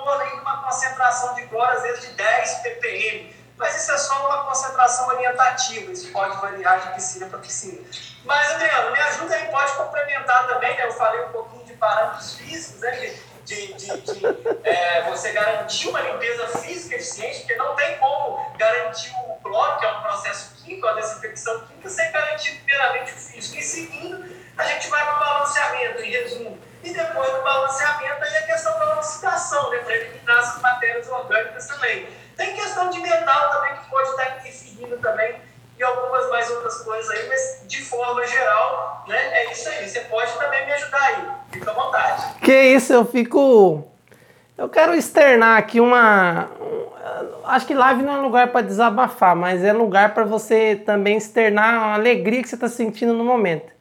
[0.00, 4.26] torno de uma concentração de cloro, às vezes de 10 ppm mas isso é só
[4.26, 7.78] uma concentração orientativa, isso pode variar de piscina para piscina.
[8.24, 10.86] Mas, Adriano, me ajuda aí, pode complementar também, né?
[10.86, 13.18] eu falei um pouquinho parâmetros físicos, né?
[13.44, 14.26] de, de, de
[14.62, 19.86] é, você garantir uma limpeza física eficiente, porque não tem como garantir o cloro, que
[19.86, 23.58] é um processo químico, a desinfecção química, sem garantir primeiramente o físico.
[23.58, 24.24] E seguindo,
[24.56, 26.58] a gente vai para o balanceamento, em resumo.
[26.82, 31.66] E depois do balanceamento, aí a questão da oxidação, né, para eliminar essas matérias orgânicas
[31.66, 32.08] também.
[32.36, 35.42] Tem questão de metal também que pode estar interferindo também
[35.80, 39.88] e algumas mais outras coisas aí, mas de forma geral, né, é isso aí.
[39.88, 41.28] Você pode também me ajudar aí.
[41.50, 42.34] Fica à vontade.
[42.42, 43.84] Que isso, eu fico.
[44.56, 46.48] Eu quero externar aqui uma.
[47.44, 51.74] Acho que live não é lugar para desabafar, mas é lugar para você também externar
[51.74, 53.72] a alegria que você está sentindo no momento.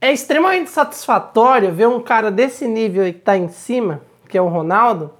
[0.00, 4.48] É extremamente satisfatório ver um cara desse nível que está em cima, que é o
[4.48, 5.12] Ronaldo,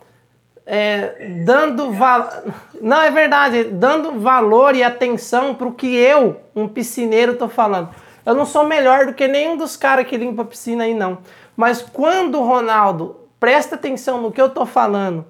[0.67, 2.45] é, dando valor.
[2.81, 7.91] Não, é verdade, dando valor e atenção para o que eu, um piscineiro, tô falando.
[8.25, 11.19] Eu não sou melhor do que nenhum dos caras que limpa a piscina aí, não.
[11.57, 15.27] Mas quando o Ronaldo presta atenção no que eu tô falando,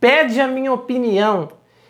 [0.00, 1.48] pede a minha opinião,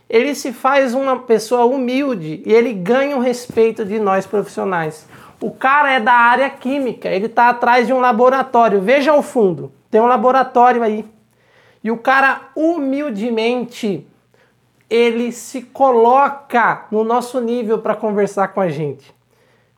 [0.09, 5.07] ele se faz uma pessoa humilde e ele ganha o respeito de nós profissionais.
[5.41, 8.81] O cara é da área química, ele está atrás de um laboratório.
[8.81, 11.05] Veja ao fundo, tem um laboratório aí.
[11.83, 14.07] E o cara humildemente
[14.89, 19.14] ele se coloca no nosso nível para conversar com a gente.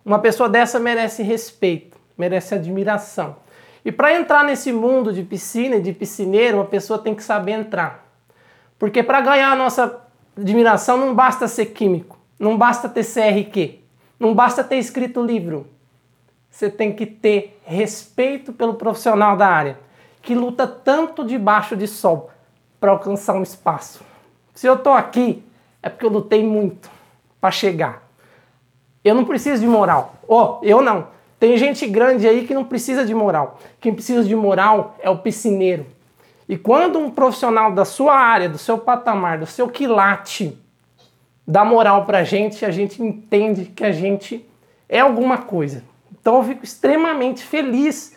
[0.05, 3.36] Uma pessoa dessa merece respeito, merece admiração.
[3.85, 7.53] E para entrar nesse mundo de piscina e de piscineiro, uma pessoa tem que saber
[7.53, 8.07] entrar.
[8.78, 10.01] Porque para ganhar a nossa
[10.37, 13.78] admiração não basta ser químico, não basta ter CRQ,
[14.18, 15.66] não basta ter escrito livro.
[16.51, 19.78] Você tem que ter respeito pelo profissional da área
[20.24, 22.30] que luta tanto debaixo de sol
[22.80, 24.03] para alcançar um espaço.
[24.55, 25.45] Se eu estou aqui,
[25.82, 26.91] é porque eu lutei muito
[27.41, 28.03] para chegar.
[29.05, 30.14] Eu não preciso de moral.
[30.26, 31.09] Oh, eu não.
[31.45, 33.61] Tem gente grande aí que não precisa de moral.
[33.78, 35.84] Quem precisa de moral é o piscineiro.
[36.49, 40.59] E quando um profissional da sua área, do seu patamar, do seu quilate,
[41.47, 44.49] dá moral pra gente, a gente entende que a gente
[44.88, 45.84] é alguma coisa.
[46.18, 48.16] Então eu fico extremamente feliz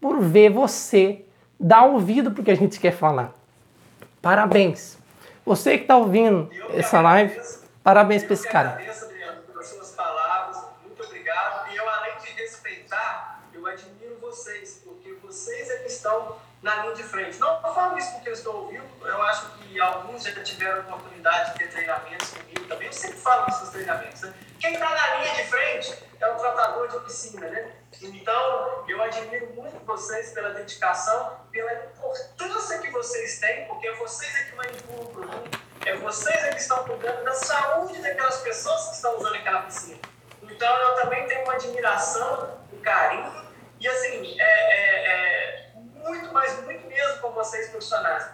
[0.00, 1.26] por ver você
[1.60, 3.34] dá ouvido porque a gente quer falar.
[4.22, 4.96] Parabéns.
[5.44, 7.38] Você que está ouvindo essa live,
[7.84, 8.70] parabéns para esse cara.
[8.70, 10.56] Agradeço, Adriano, pelas suas palavras.
[10.82, 11.70] Muito obrigado.
[11.70, 16.94] E eu, além de respeitar, eu admiro vocês, porque vocês é que estão na linha
[16.94, 17.38] de frente.
[17.38, 21.52] Não eu falo isso porque eu estou ouvindo, eu acho que alguns já tiveram oportunidade
[21.52, 22.86] de ter treinamentos comigo também.
[22.86, 24.20] Eu sempre falo isso nos treinamentos.
[24.22, 24.34] Né?
[24.60, 27.72] Quem está na linha de frente é o tratador de piscina, né?
[28.00, 34.34] Então, eu admiro muito vocês pela dedicação, pela importância que vocês têm, porque é vocês
[34.34, 38.88] é que manipulam o produto, é vocês é que estão cuidando da saúde daquelas pessoas
[38.88, 39.98] que estão usando aquela piscina.
[40.42, 43.42] Então, eu também tenho uma admiração, um carinho,
[43.78, 45.61] e assim, é, é, é
[46.02, 48.28] muito, mas muito mesmo com vocês profissionais.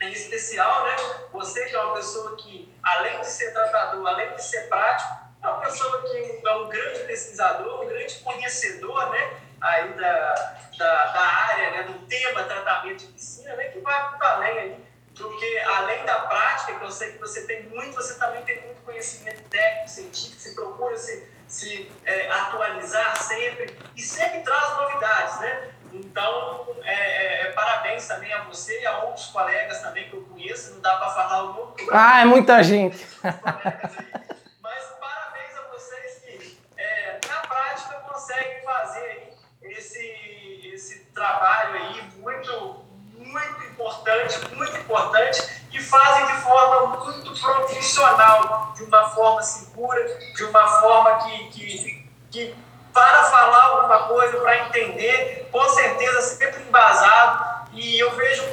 [0.00, 0.96] Em especial, né,
[1.32, 5.48] você que é uma pessoa que, além de ser tratador, além de ser prático, é
[5.48, 10.34] uma pessoa que é um grande pesquisador, um grande conhecedor né, aí da,
[10.78, 14.84] da, da área, né, do tema tratamento de piscina, né, que vai muito além aí,
[15.16, 18.82] porque além da prática, que eu sei que você tem muito, você também tem muito
[18.82, 25.73] conhecimento técnico, científico, você procura se, se é, atualizar sempre e sempre traz novidades, né?
[25.94, 30.22] Então, é, é, é, parabéns também a você e a outros colegas também que eu
[30.22, 31.74] conheço, não dá para falar o nome.
[31.92, 33.06] Ah, é muita gente.
[33.22, 42.84] Mas parabéns a vocês que, é, na prática, conseguem fazer esse, esse trabalho aí muito,
[43.14, 45.42] muito importante, muito importante,
[45.72, 52.10] e fazem de forma muito profissional, de uma forma segura, de uma forma que, que,
[52.30, 52.63] que
[52.94, 57.68] para falar alguma coisa, para entender, com certeza sempre embasado.
[57.72, 58.44] E eu vejo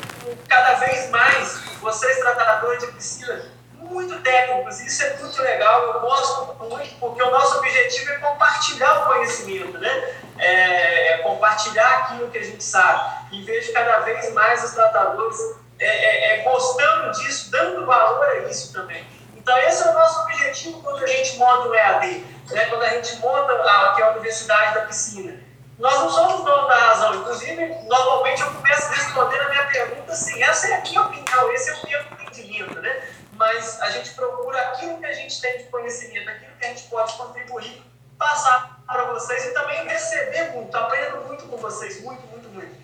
[0.50, 4.80] cada vez mais vocês, tratadores de piscina, muito técnicos.
[4.82, 9.78] Isso é muito legal, eu gosto muito, porque o nosso objetivo é compartilhar o conhecimento,
[9.78, 10.16] né?
[10.40, 13.28] É, é compartilhar aquilo que a gente sabe.
[13.32, 15.38] E vejo cada vez mais os tratadores
[15.80, 19.06] é, é, é gostando disso, dando valor a isso também.
[19.36, 22.66] Então, esse é o nosso objetivo quando a gente monta o EAD, né?
[22.66, 25.52] quando a gente monta a, que é a Universidade da Piscina.
[25.82, 27.16] Nós não somos donos da razão.
[27.16, 31.70] Inclusive, normalmente eu começo respondendo a minha pergunta assim: essa é a minha opinião, esse
[31.72, 32.80] é o meu entendimento.
[32.80, 33.02] Né?
[33.34, 36.84] Mas a gente procura aquilo que a gente tem de conhecimento, aquilo que a gente
[36.84, 37.82] pode contribuir,
[38.18, 40.76] passar para vocês e também receber muito.
[40.76, 42.82] Aprendo muito com vocês, muito, muito, muito.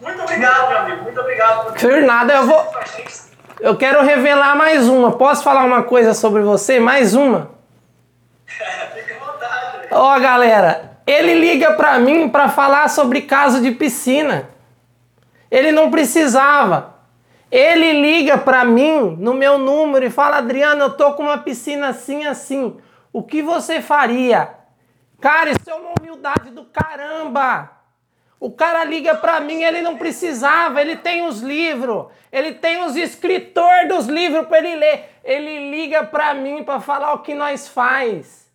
[0.00, 1.02] Muito obrigado, meu amigo.
[1.04, 1.72] Muito obrigado.
[1.72, 2.74] Por nada, eu vou.
[3.60, 5.12] Eu quero revelar mais uma.
[5.12, 6.78] Posso falar uma coisa sobre você?
[6.78, 7.53] Mais uma?
[8.46, 9.88] Fique à vontade.
[9.90, 14.48] Ó, galera, ele liga para mim para falar sobre caso de piscina.
[15.50, 16.94] Ele não precisava.
[17.50, 21.88] Ele liga para mim no meu número e fala: Adriano, eu tô com uma piscina
[21.88, 22.76] assim, assim.
[23.12, 24.54] O que você faria?
[25.20, 27.70] Cara, isso é uma humildade do caramba.
[28.44, 32.94] O cara liga para mim, ele não precisava, ele tem os livros, ele tem os
[32.94, 35.18] escritores dos livros para ele ler.
[35.24, 38.52] Ele liga para mim para falar o que nós faz.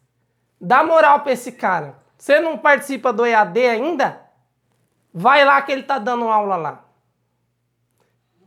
[0.61, 1.95] Dá moral para esse cara.
[2.15, 4.21] Você não participa do EAD ainda?
[5.11, 6.83] Vai lá que ele tá dando aula lá.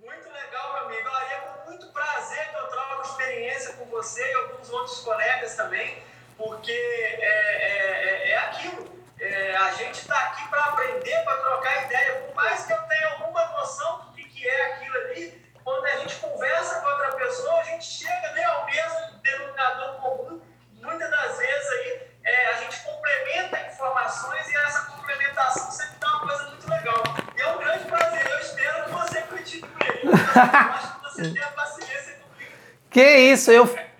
[0.01, 1.09] Muito legal, meu amigo.
[1.09, 5.57] Olha, é com muito prazer que eu troco experiência com você e alguns outros colegas
[5.57, 6.05] também,
[6.38, 8.91] porque é, é, é, é aquilo
[9.33, 12.20] é, a gente está aqui para aprender, para trocar ideia.
[12.20, 15.97] Por mais que eu tenha alguma noção do que, que é aquilo ali, quando a
[15.97, 20.43] gente conversa com outra pessoa, a gente chega né, ao mesmo denominador comum.
[20.74, 26.20] Muitas das vezes aí, é, a gente complementa informações e essa complementação sempre dá uma
[26.20, 27.03] coisa muito legal.
[27.37, 28.26] E é um grande prazer.
[28.30, 29.66] Eu espero que você comigo.
[30.09, 32.53] Eu acho que você tenha paciência comigo.
[32.91, 33.91] Que isso, eu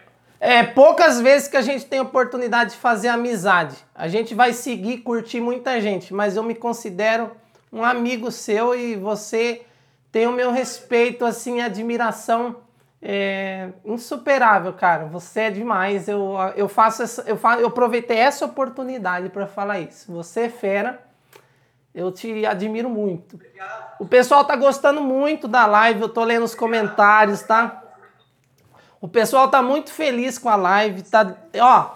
[0.45, 3.77] é poucas vezes que a gente tem oportunidade de fazer amizade.
[3.95, 7.31] A gente vai seguir, curtir muita gente, mas eu me considero
[7.73, 9.63] um amigo seu e você
[10.11, 12.57] tem o meu respeito, assim, admiração
[13.01, 15.05] é, insuperável, cara.
[15.05, 16.09] Você é demais.
[16.09, 20.13] Eu, eu faço essa, eu, faço, eu aproveitei essa oportunidade para falar isso.
[20.13, 21.01] Você é fera.
[21.95, 23.37] Eu te admiro muito.
[23.37, 23.95] Obrigado.
[24.01, 27.82] O pessoal tá gostando muito da live, eu tô lendo os comentários, tá?
[29.03, 31.35] O pessoal tá muito feliz com a live, tá?
[31.61, 31.91] Ó,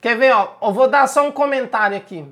[0.00, 0.52] quer ver, ó?
[0.62, 2.24] Eu vou dar só um comentário aqui.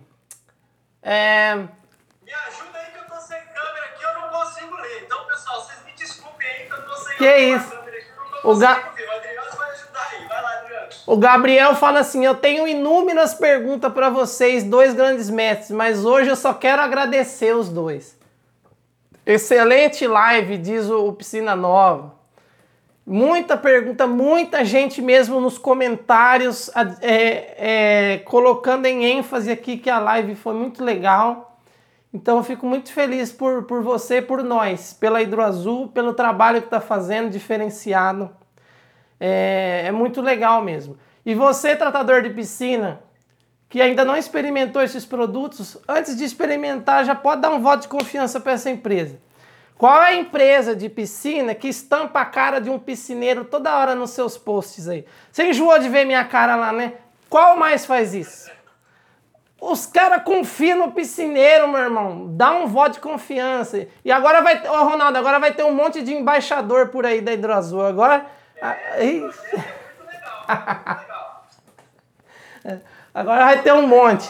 [1.02, 1.56] É...
[1.56, 5.02] Me ajuda aí que eu tô sem câmera aqui, eu não consigo ler.
[5.02, 7.70] Então, pessoal, vocês me desculpem aí que eu tô sem que isso?
[7.70, 8.74] câmera aqui, eu não o Ga...
[8.74, 9.08] ver.
[9.08, 10.28] O Adriano vai ajudar aí.
[10.28, 10.88] Vai lá, Adriano.
[11.08, 16.30] O Gabriel fala assim: Eu tenho inúmeras perguntas para vocês, dois grandes mestres, mas hoje
[16.30, 18.16] eu só quero agradecer os dois.
[19.26, 22.22] Excelente live, diz o Piscina Nova.
[23.06, 26.70] Muita pergunta, muita gente mesmo nos comentários
[27.02, 31.60] é, é, colocando em ênfase aqui que a live foi muito legal.
[32.14, 36.68] Então eu fico muito feliz por, por você, por nós, pela Hidroazul, pelo trabalho que
[36.68, 38.30] está fazendo, diferenciado.
[39.20, 40.96] É, é muito legal mesmo.
[41.26, 43.02] E você, tratador de piscina,
[43.68, 47.88] que ainda não experimentou esses produtos, antes de experimentar, já pode dar um voto de
[47.88, 49.18] confiança para essa empresa.
[49.76, 53.94] Qual é a empresa de piscina que estampa a cara de um piscineiro toda hora
[53.94, 55.04] nos seus posts aí?
[55.30, 56.94] Você enjoou de ver minha cara lá, né?
[57.28, 58.50] Qual mais faz isso?
[59.60, 62.28] Os caras confiam no piscineiro, meu irmão.
[62.36, 63.86] Dá um voto de confiança.
[64.04, 67.20] E agora vai ter, oh, Ronaldo, agora vai ter um monte de embaixador por aí
[67.20, 67.84] da Hidroazul.
[67.84, 68.26] Agora.
[73.14, 74.28] Agora vai ter um monte.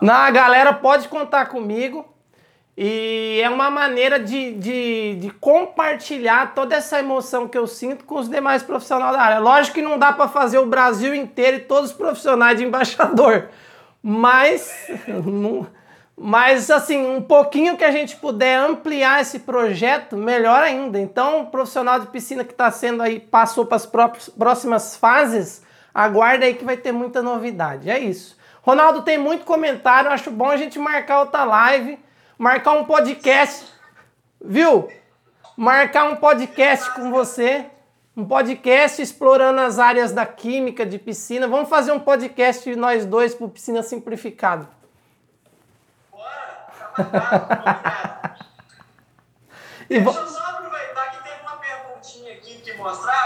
[0.00, 0.20] Muito legal.
[0.20, 2.04] Não, a galera pode contar comigo.
[2.78, 8.16] E é uma maneira de, de, de, compartilhar toda essa emoção que eu sinto com
[8.16, 9.38] os demais profissionais da área.
[9.38, 13.48] Lógico que não dá para fazer o Brasil inteiro e todos os profissionais de embaixador,
[14.02, 14.70] mas,
[16.18, 20.98] Mas, assim, um pouquinho que a gente puder ampliar esse projeto, melhor ainda.
[20.98, 25.62] Então, o profissional de piscina que está sendo aí, passou para as próximas fases,
[25.94, 27.88] aguarda aí que vai ter muita novidade.
[27.90, 28.36] É isso.
[28.66, 32.00] Ronaldo, tem muito comentário, acho bom a gente marcar outra live,
[32.36, 33.72] marcar um podcast,
[34.44, 34.90] viu?
[35.56, 37.66] Marcar um podcast com você,
[38.16, 41.46] um podcast explorando as áreas da química, de piscina.
[41.46, 44.66] Vamos fazer um podcast nós dois para Piscina Simplificado.
[49.88, 53.25] e Deixa eu só aproveitar que tem uma perguntinha aqui que mostrava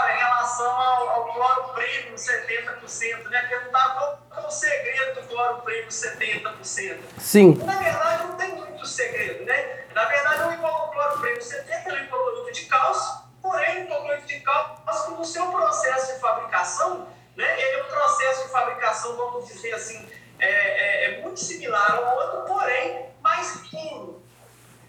[0.61, 3.41] relação ao, ao cloro prêmio 70%, né?
[3.49, 6.99] Perguntava qual é o segredo do cloro prêmio 70%.
[7.17, 7.55] Sim.
[7.65, 9.85] Na verdade, não tem muito segredo, né?
[9.93, 14.39] Na verdade, o cloro prêmio 70% é um hipoclorito de cálcio, porém, o hipoclorito de
[14.41, 17.61] cálcio, no seu processo de fabricação, né?
[17.61, 20.07] Ele é um processo de fabricação, vamos dizer assim,
[20.39, 24.21] é, é, é muito similar ao outro, porém, mais puro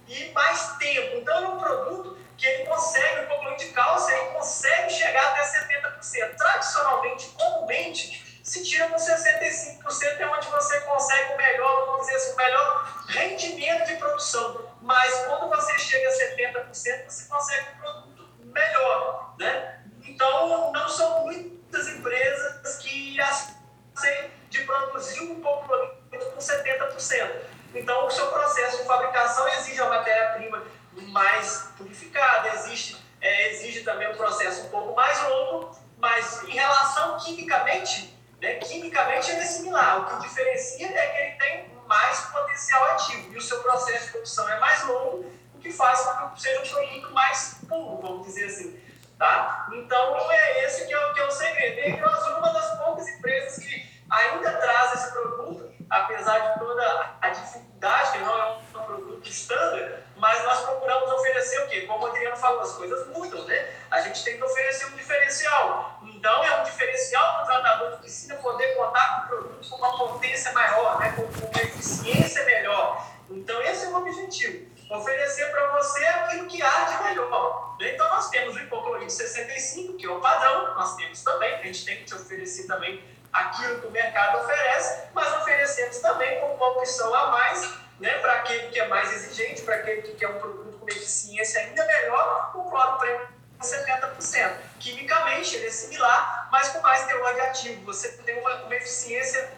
[0.09, 1.17] e mais tempo.
[1.17, 5.43] Então, é um produto que ele consegue, o hipoclorito de cálcio, ele consegue chegar até
[5.43, 6.35] 70%.
[6.37, 12.33] Tradicionalmente, comumente, se tira com 65%, é onde você consegue o melhor, vamos dizer assim,
[12.33, 14.75] o melhor rendimento de produção.
[14.83, 19.37] Mas quando você chega a 70%, você consegue um produto melhor.
[19.39, 19.81] Né?
[20.03, 27.31] Então, não são muitas empresas que aceitam de produzir um hipoclorito com 70%.
[27.73, 34.11] Então, o seu processo de fabricação exige a matéria-prima mais purificada, exige, é, exige também
[34.11, 40.01] um processo um pouco mais longo, mas em relação quimicamente, né, quimicamente ele é similar.
[40.01, 44.07] O que o diferencia é que ele tem mais potencial ativo e o seu processo
[44.07, 48.01] de produção é mais longo, o que faz com que seja um produto mais puro,
[48.01, 48.81] vamos dizer assim.
[49.19, 49.69] Tá?
[49.73, 51.79] Então, é esse que é, que é o segredo.
[51.81, 57.29] E nós uma das poucas empresas que ainda traz esse produto apesar de toda a
[57.29, 61.81] dificuldade, que não é um produto standard, mas nós procuramos oferecer o quê?
[61.81, 63.75] Como o Adriano falou, as coisas mudam, né?
[63.91, 65.99] A gente tem que oferecer um diferencial.
[66.01, 69.77] Então, é um diferencial para o tratador de piscina poder contar com um produto com
[69.79, 71.13] uma potência maior, né?
[71.17, 73.05] com, com uma eficiência melhor.
[73.29, 74.71] Então, esse é o objetivo.
[74.93, 77.77] Oferecer para você aquilo que há de melhor.
[77.81, 81.85] Então, nós temos o hipoclorito 65, que é o padrão, nós temos também, a gente
[81.85, 83.03] tem que te oferecer também
[83.33, 88.33] aquilo que o mercado oferece, mas oferecemos também como uma opção a mais, né, para
[88.35, 92.53] aquele que é mais exigente, para aquele que quer um produto com eficiência ainda melhor,
[92.55, 93.27] o cloro prêmio
[93.63, 94.53] 70%.
[94.81, 97.85] Quimicamente ele é similar, mas com mais teor de ativo.
[97.87, 99.53] Você tem uma, uma eficiência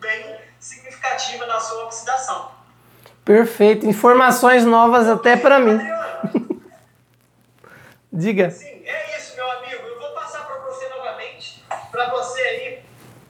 [0.00, 2.50] bem significativa na sua oxidação.
[3.24, 3.86] Perfeito.
[3.86, 5.78] Informações novas até para mim.
[8.12, 8.50] Diga.
[8.50, 9.86] Sim, é isso, meu amigo.
[9.86, 12.85] Eu vou passar para você novamente, para você aí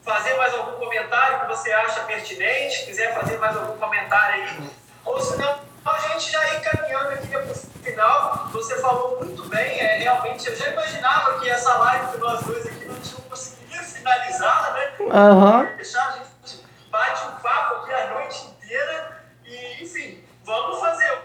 [0.06, 4.70] fazer mais algum comentário que você acha pertinente, quiser fazer mais algum comentário aí,
[5.04, 8.48] ou senão a gente já ir caminhando aqui para o final.
[8.52, 12.66] Você falou muito bem, é, realmente eu já imaginava que essa live que nós dois
[12.66, 14.92] aqui não tínhamos conseguido finalizar, né?
[15.00, 15.76] Uhum.
[15.76, 21.18] Deixar a gente bate um papo aqui a noite inteira e, enfim, vamos fazer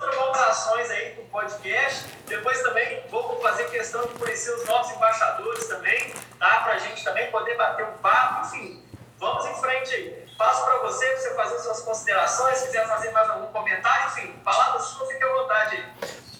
[0.00, 2.06] outras voltações aí para o podcast.
[2.26, 6.62] Depois também vou fazer questão de conhecer os nossos embaixadores também tá?
[6.64, 8.80] Para a gente também poder bater um papo, enfim,
[9.18, 10.24] vamos em frente aí.
[10.36, 14.80] Passo para você, você fazer suas considerações, se quiser fazer mais algum comentário, enfim, palavra
[14.80, 15.84] sua, fique à vontade aí.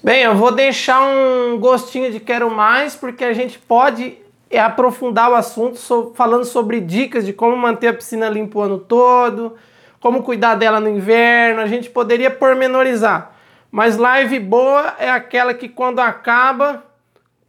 [0.02, 4.18] Bem, eu vou deixar um gostinho de quero mais, porque a gente pode
[4.58, 5.78] aprofundar o assunto
[6.16, 9.58] falando sobre dicas de como manter a piscina limpa o ano todo,
[10.00, 13.32] como cuidar dela no inverno, a gente poderia pormenorizar.
[13.71, 16.84] Mas live boa é aquela que quando acaba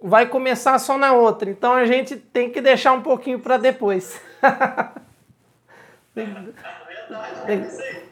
[0.01, 1.49] vai começar só na outra.
[1.49, 4.21] Então a gente tem que deixar um pouquinho para depois.
[4.41, 6.53] é verdade,
[7.47, 8.11] é isso aí.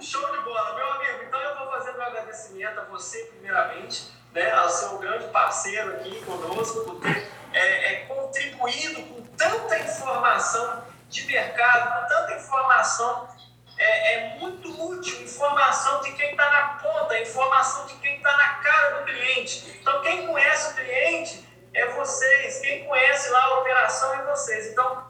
[0.00, 1.24] Show de bola, meu amigo.
[1.26, 6.24] Então eu vou fazer meu agradecimento a você, primeiramente, né, ao seu grande parceiro aqui
[6.24, 13.28] conosco, por ter é, é, contribuído com tanta informação de mercado, com tanta informação
[13.76, 18.48] é, é muito útil informação de quem está na ponta, informação de quem está na
[18.54, 19.78] cara do cliente.
[19.80, 24.66] Então, quem conhece o cliente é vocês, quem conhece lá a operação é vocês.
[24.68, 25.06] Então,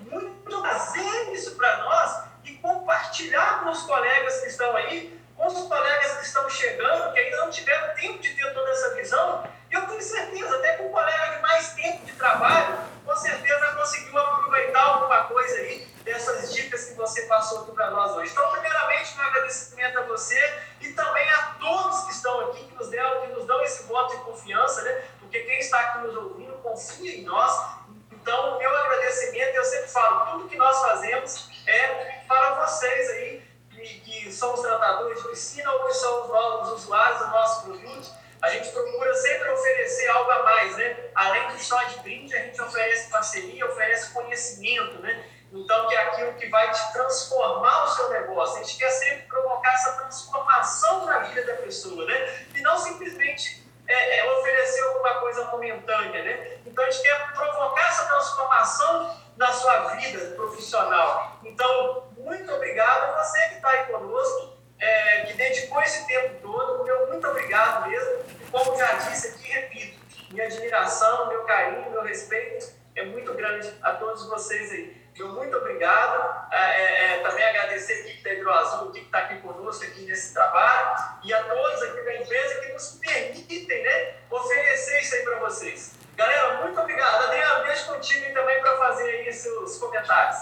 [0.00, 5.68] muito trazer isso para nós e compartilhar com os colegas que estão aí, com os
[5.68, 9.44] colegas que estão chegando, que ainda não tiveram tempo de ter toda essa visão.
[9.70, 14.18] Eu tenho certeza, até com o colega de mais tempo de trabalho, com certeza conseguiu
[14.18, 18.30] aproveitar alguma coisa aí dessas dicas que você passou aqui para nós hoje.
[18.32, 22.88] Então, primeiramente, um agradecimento a você e também a todos que estão aqui, que nos,
[22.88, 25.04] deram, que nos dão esse voto de confiança, né?
[25.20, 27.82] Porque quem está aqui nos ouvindo confia em nós.
[28.10, 33.42] Então, o meu agradecimento, eu sempre falo, tudo que nós fazemos é para vocês aí,
[33.70, 37.64] que, que são os tratadores de piscina ou que são os novos usuários do nosso
[37.64, 38.22] produto.
[38.40, 41.10] A gente procura sempre oferecer algo a mais, né?
[41.14, 45.24] Além do só de brinde, a gente oferece parceria, oferece conhecimento, né?
[45.52, 48.56] Então, que é aquilo que vai te transformar o seu negócio.
[48.56, 52.46] A gente quer sempre provocar essa transformação na vida da pessoa, né?
[52.54, 56.58] E não simplesmente é, é, oferecer alguma coisa momentânea, né?
[56.64, 61.38] Então, a gente quer provocar essa transformação na sua vida profissional.
[61.44, 66.82] Então, muito obrigado a você que está aí conosco, é, que dedicou esse tempo todo.
[66.82, 68.24] Meu muito obrigado mesmo.
[68.40, 69.98] E como já disse aqui, repito,
[70.30, 75.02] minha admiração, meu carinho, meu respeito é muito grande a todos vocês aí.
[75.18, 76.46] Meu muito obrigado.
[76.50, 80.34] É, é, é também agradecer a equipe da Hidroazul que está aqui conosco aqui nesse
[80.34, 85.38] trabalho e a todos aqui da empresa que nos permitem né, oferecer isso aí para
[85.40, 85.94] vocês.
[86.16, 87.24] Galera, muito obrigado.
[87.24, 90.40] Adriano, deixa contigo também para fazer aí seus comentários.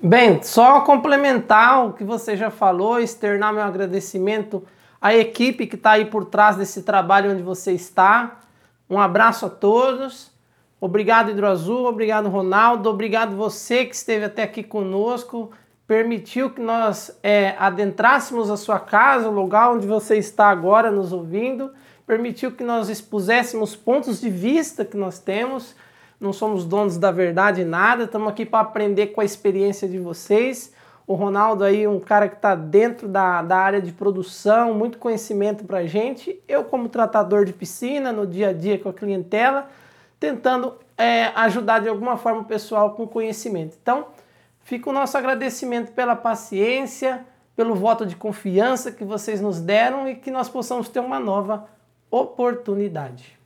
[0.00, 4.66] Bem, só complementar o que você já falou, externar meu agradecimento
[5.00, 8.38] à equipe que está aí por trás desse trabalho onde você está.
[8.88, 10.37] Um abraço a todos.
[10.80, 11.86] Obrigado, Hidroazul.
[11.86, 12.88] Obrigado, Ronaldo.
[12.88, 15.50] Obrigado você que esteve até aqui conosco.
[15.88, 21.12] Permitiu que nós é, adentrássemos a sua casa, o lugar onde você está agora nos
[21.12, 21.72] ouvindo.
[22.06, 25.74] Permitiu que nós expuséssemos pontos de vista que nós temos.
[26.20, 28.04] Não somos donos da verdade nada.
[28.04, 30.72] Estamos aqui para aprender com a experiência de vocês.
[31.08, 35.64] O Ronaldo aí, um cara que está dentro da, da área de produção, muito conhecimento
[35.64, 36.38] para gente.
[36.46, 39.68] Eu, como tratador de piscina, no dia a dia com a clientela
[40.18, 43.76] tentando é, ajudar de alguma forma o pessoal com conhecimento.
[43.80, 44.08] Então,
[44.62, 47.24] fica o nosso agradecimento pela paciência,
[47.54, 51.68] pelo voto de confiança que vocês nos deram e que nós possamos ter uma nova
[52.10, 53.38] oportunidade.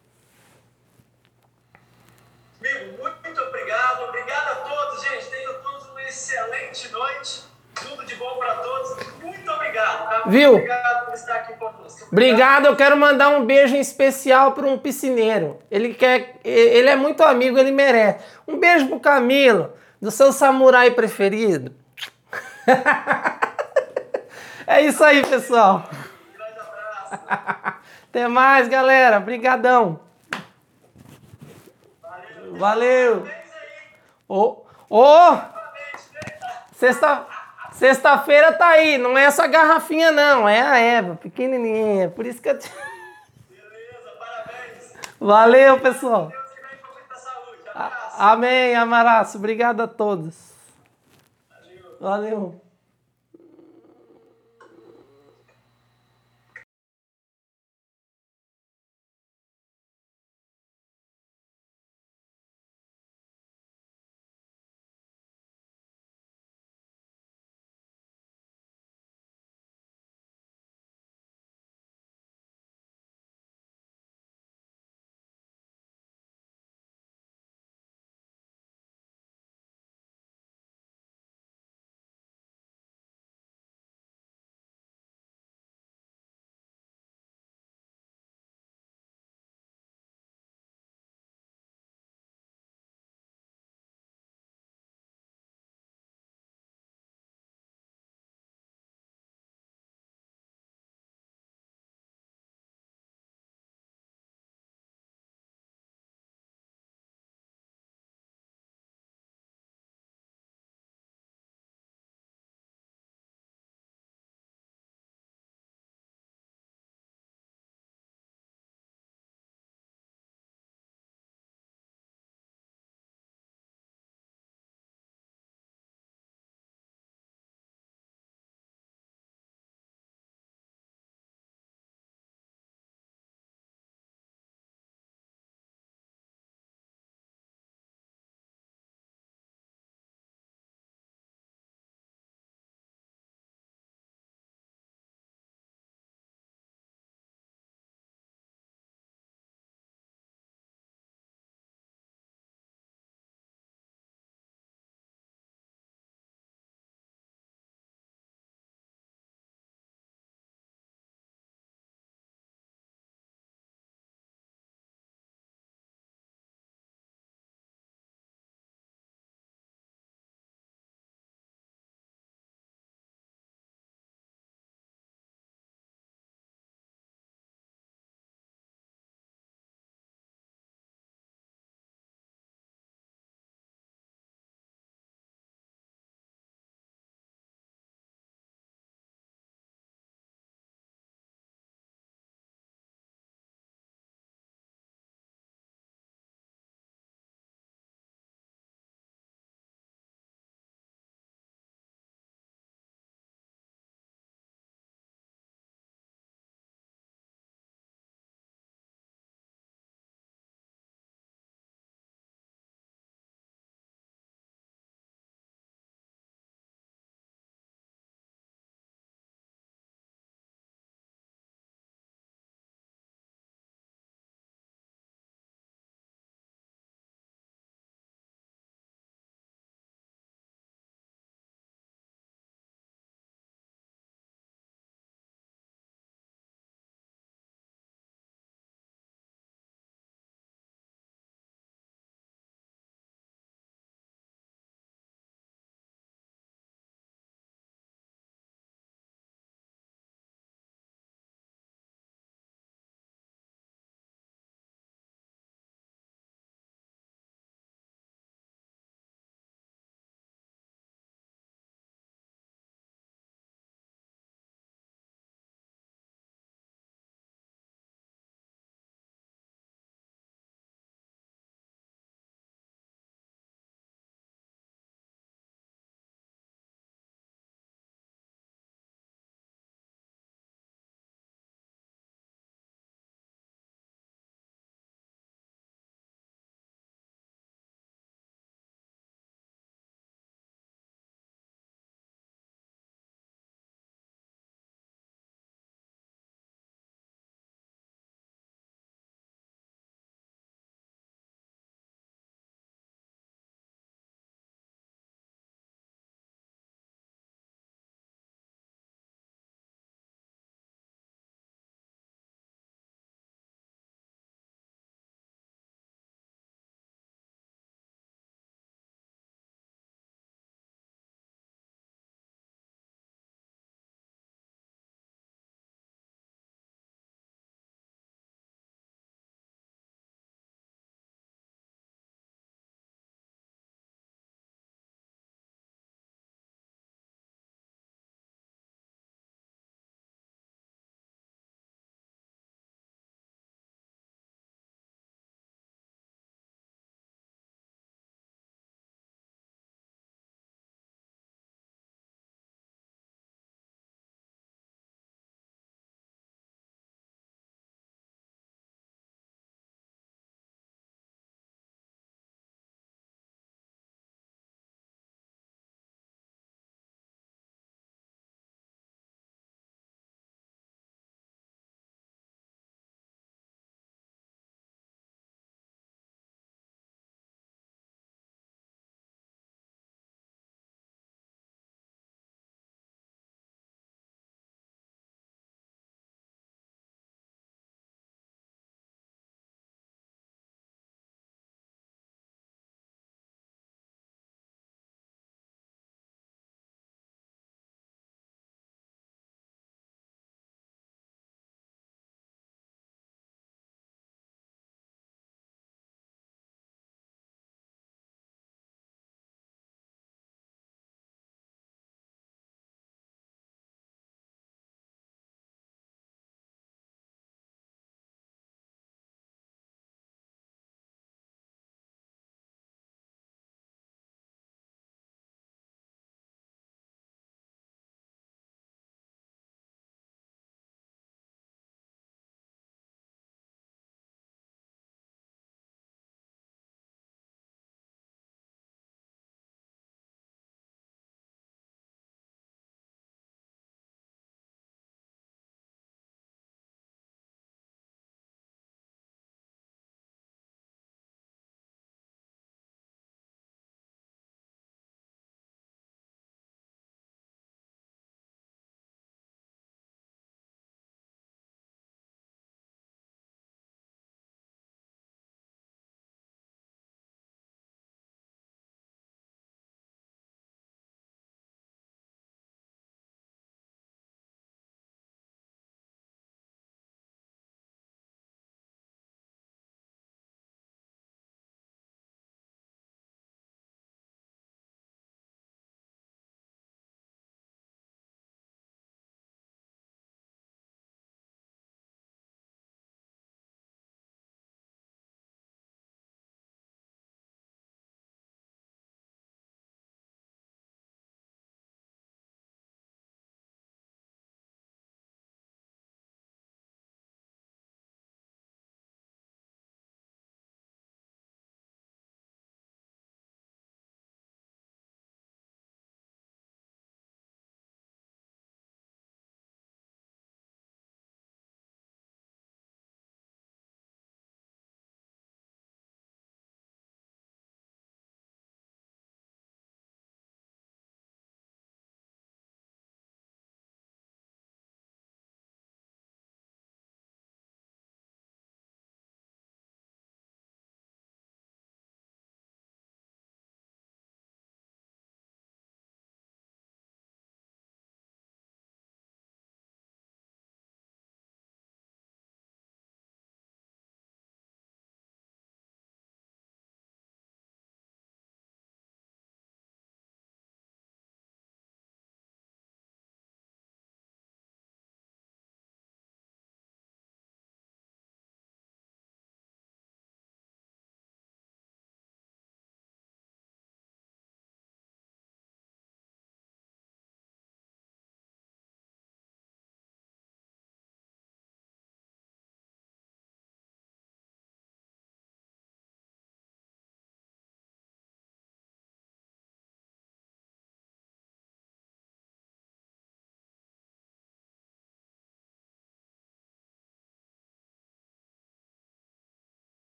[2.60, 4.04] Amigo, muito obrigado.
[4.08, 5.30] Obrigado a todos, gente.
[5.30, 7.51] Tenham todos uma excelente noite.
[7.82, 8.96] Tudo de bom para todos.
[9.22, 10.08] Muito obrigado.
[10.08, 10.22] Tá?
[10.26, 10.54] Viu?
[10.54, 11.82] Obrigado por estar aqui conosco.
[11.82, 12.08] Obrigado.
[12.10, 12.66] obrigado.
[12.66, 15.58] Eu quero mandar um beijo especial para um piscineiro.
[15.70, 18.24] Ele quer, ele é muito amigo, ele merece.
[18.46, 21.74] Um beijo pro Camilo, do seu samurai preferido.
[24.66, 25.88] é isso aí, pessoal.
[25.90, 27.78] Um grande abraço.
[28.08, 29.18] Até mais, galera.
[29.18, 30.00] Obrigadão.
[32.52, 32.58] Valeu.
[32.58, 33.28] Valeu.
[34.28, 36.20] Ô, ô, Parabéns, né?
[36.74, 37.26] sexta,
[37.72, 38.98] sexta-feira tá aí.
[38.98, 40.48] Não é essa garrafinha, não.
[40.48, 42.08] É a Eva, pequenininha.
[42.10, 42.70] Por isso que eu te...
[43.48, 44.92] Beleza, parabéns.
[45.20, 46.28] Valeu, pessoal.
[46.28, 46.42] Deus.
[48.18, 49.38] Amém, Amaraço.
[49.38, 50.52] Obrigado a todos.
[51.98, 51.98] Valeu.
[52.00, 52.62] Valeu.